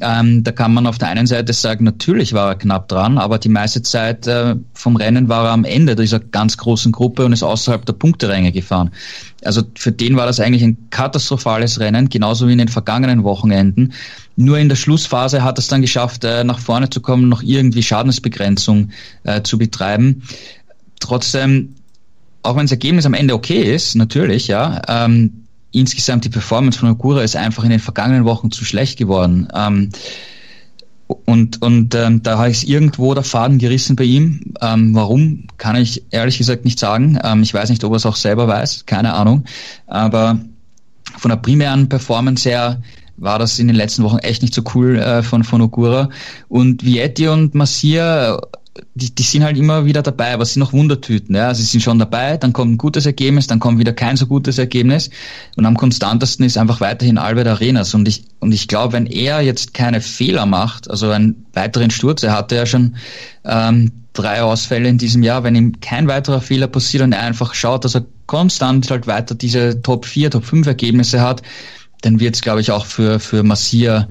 [0.00, 3.38] Ähm, da kann man auf der einen Seite sagen, natürlich war er knapp dran, aber
[3.38, 7.32] die meiste Zeit äh, vom Rennen war er am Ende dieser ganz großen Gruppe und
[7.32, 8.90] ist außerhalb der Punkteränge gefahren.
[9.44, 13.92] Also für den war das eigentlich ein katastrophales Rennen, genauso wie in den vergangenen Wochenenden.
[14.36, 17.82] Nur in der Schlussphase hat es dann geschafft, äh, nach vorne zu kommen, noch irgendwie
[17.82, 18.90] Schadensbegrenzung
[19.24, 20.22] äh, zu betreiben.
[21.00, 21.74] Trotzdem,
[22.42, 25.41] auch wenn das Ergebnis am Ende okay ist, natürlich, ja, ähm,
[25.72, 29.48] insgesamt die Performance von Ogura ist einfach in den vergangenen Wochen zu schlecht geworden.
[29.54, 29.90] Ähm,
[31.24, 34.54] und und ähm, da ist irgendwo der Faden gerissen bei ihm.
[34.60, 37.18] Ähm, warum, kann ich ehrlich gesagt nicht sagen.
[37.22, 39.44] Ähm, ich weiß nicht, ob er es auch selber weiß, keine Ahnung.
[39.86, 40.38] Aber
[41.18, 42.82] von der primären Performance her
[43.16, 46.08] war das in den letzten Wochen echt nicht so cool äh, von, von Ogura.
[46.48, 48.40] Und Vietti und Massier
[48.94, 51.34] die, die sind halt immer wieder dabei, aber es sind noch Wundertüten.
[51.34, 51.52] Ja?
[51.54, 54.58] Sie sind schon dabei, dann kommt ein gutes Ergebnis, dann kommt wieder kein so gutes
[54.58, 55.10] Ergebnis.
[55.56, 57.94] Und am konstantesten ist einfach weiterhin Albert Arenas.
[57.94, 62.22] Und ich, und ich glaube, wenn er jetzt keine Fehler macht, also einen weiteren Sturz,
[62.22, 62.96] er hatte ja schon
[63.44, 67.54] ähm, drei Ausfälle in diesem Jahr, wenn ihm kein weiterer Fehler passiert und er einfach
[67.54, 71.42] schaut, dass er konstant halt weiter diese Top 4, Top 5 Ergebnisse hat,
[72.00, 74.08] dann wird es, glaube ich, auch für, für Massier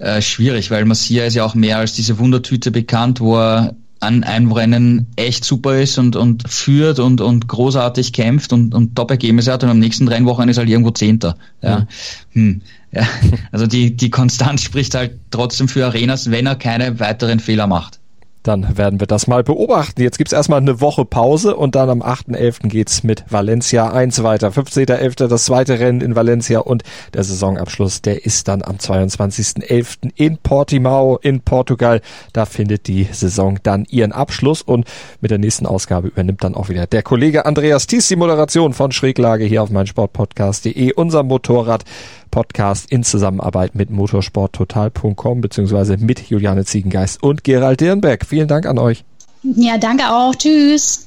[0.00, 4.24] äh, schwierig, weil Massia ist ja auch mehr als diese Wundertüte bekannt, wo er an
[4.24, 9.52] einem Rennen echt super ist und, und führt und, und großartig kämpft und, und Top-Ergebnisse
[9.52, 11.36] hat und am nächsten Rennwochenende ist halt irgendwo Zehnter.
[11.62, 11.86] Ja.
[12.32, 12.62] Hm.
[12.92, 13.06] Ja.
[13.52, 17.99] Also die, die Konstanz spricht halt trotzdem für Arenas, wenn er keine weiteren Fehler macht.
[18.42, 20.02] Dann werden wir das mal beobachten.
[20.02, 22.68] Jetzt gibt's erstmal eine Woche Pause und dann am 8.11.
[22.68, 24.48] geht's mit Valencia 1 weiter.
[24.48, 25.26] 15.11.
[25.26, 26.82] das zweite Rennen in Valencia und
[27.12, 30.12] der Saisonabschluss, der ist dann am 22.11.
[30.14, 32.00] in Portimao in Portugal.
[32.32, 34.86] Da findet die Saison dann ihren Abschluss und
[35.20, 38.92] mit der nächsten Ausgabe übernimmt dann auch wieder der Kollege Andreas Thies die Moderation von
[38.92, 41.84] Schräglage hier auf meinsportpodcast.de, unser Motorrad
[42.30, 48.24] Podcast in Zusammenarbeit mit motorsporttotal.com beziehungsweise mit Juliane Ziegengeist und Gerald Dirnberg.
[48.26, 49.04] Vielen Dank an euch.
[49.42, 50.34] Ja, danke auch.
[50.34, 51.06] Tschüss.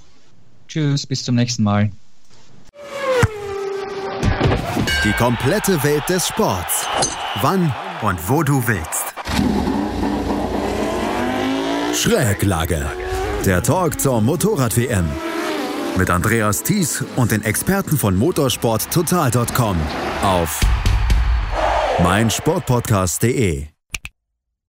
[0.68, 1.92] Tschüss, bis zum nächsten Mal.
[5.04, 6.88] Die komplette Welt des Sports.
[7.42, 9.14] Wann und wo du willst.
[11.94, 12.86] Schräglage.
[13.46, 15.06] Der Talk zur Motorrad-WM.
[15.98, 19.78] Mit Andreas Thies und den Experten von motorsporttotal.com
[20.24, 20.60] auf
[22.00, 23.73] meinsportpodcast.de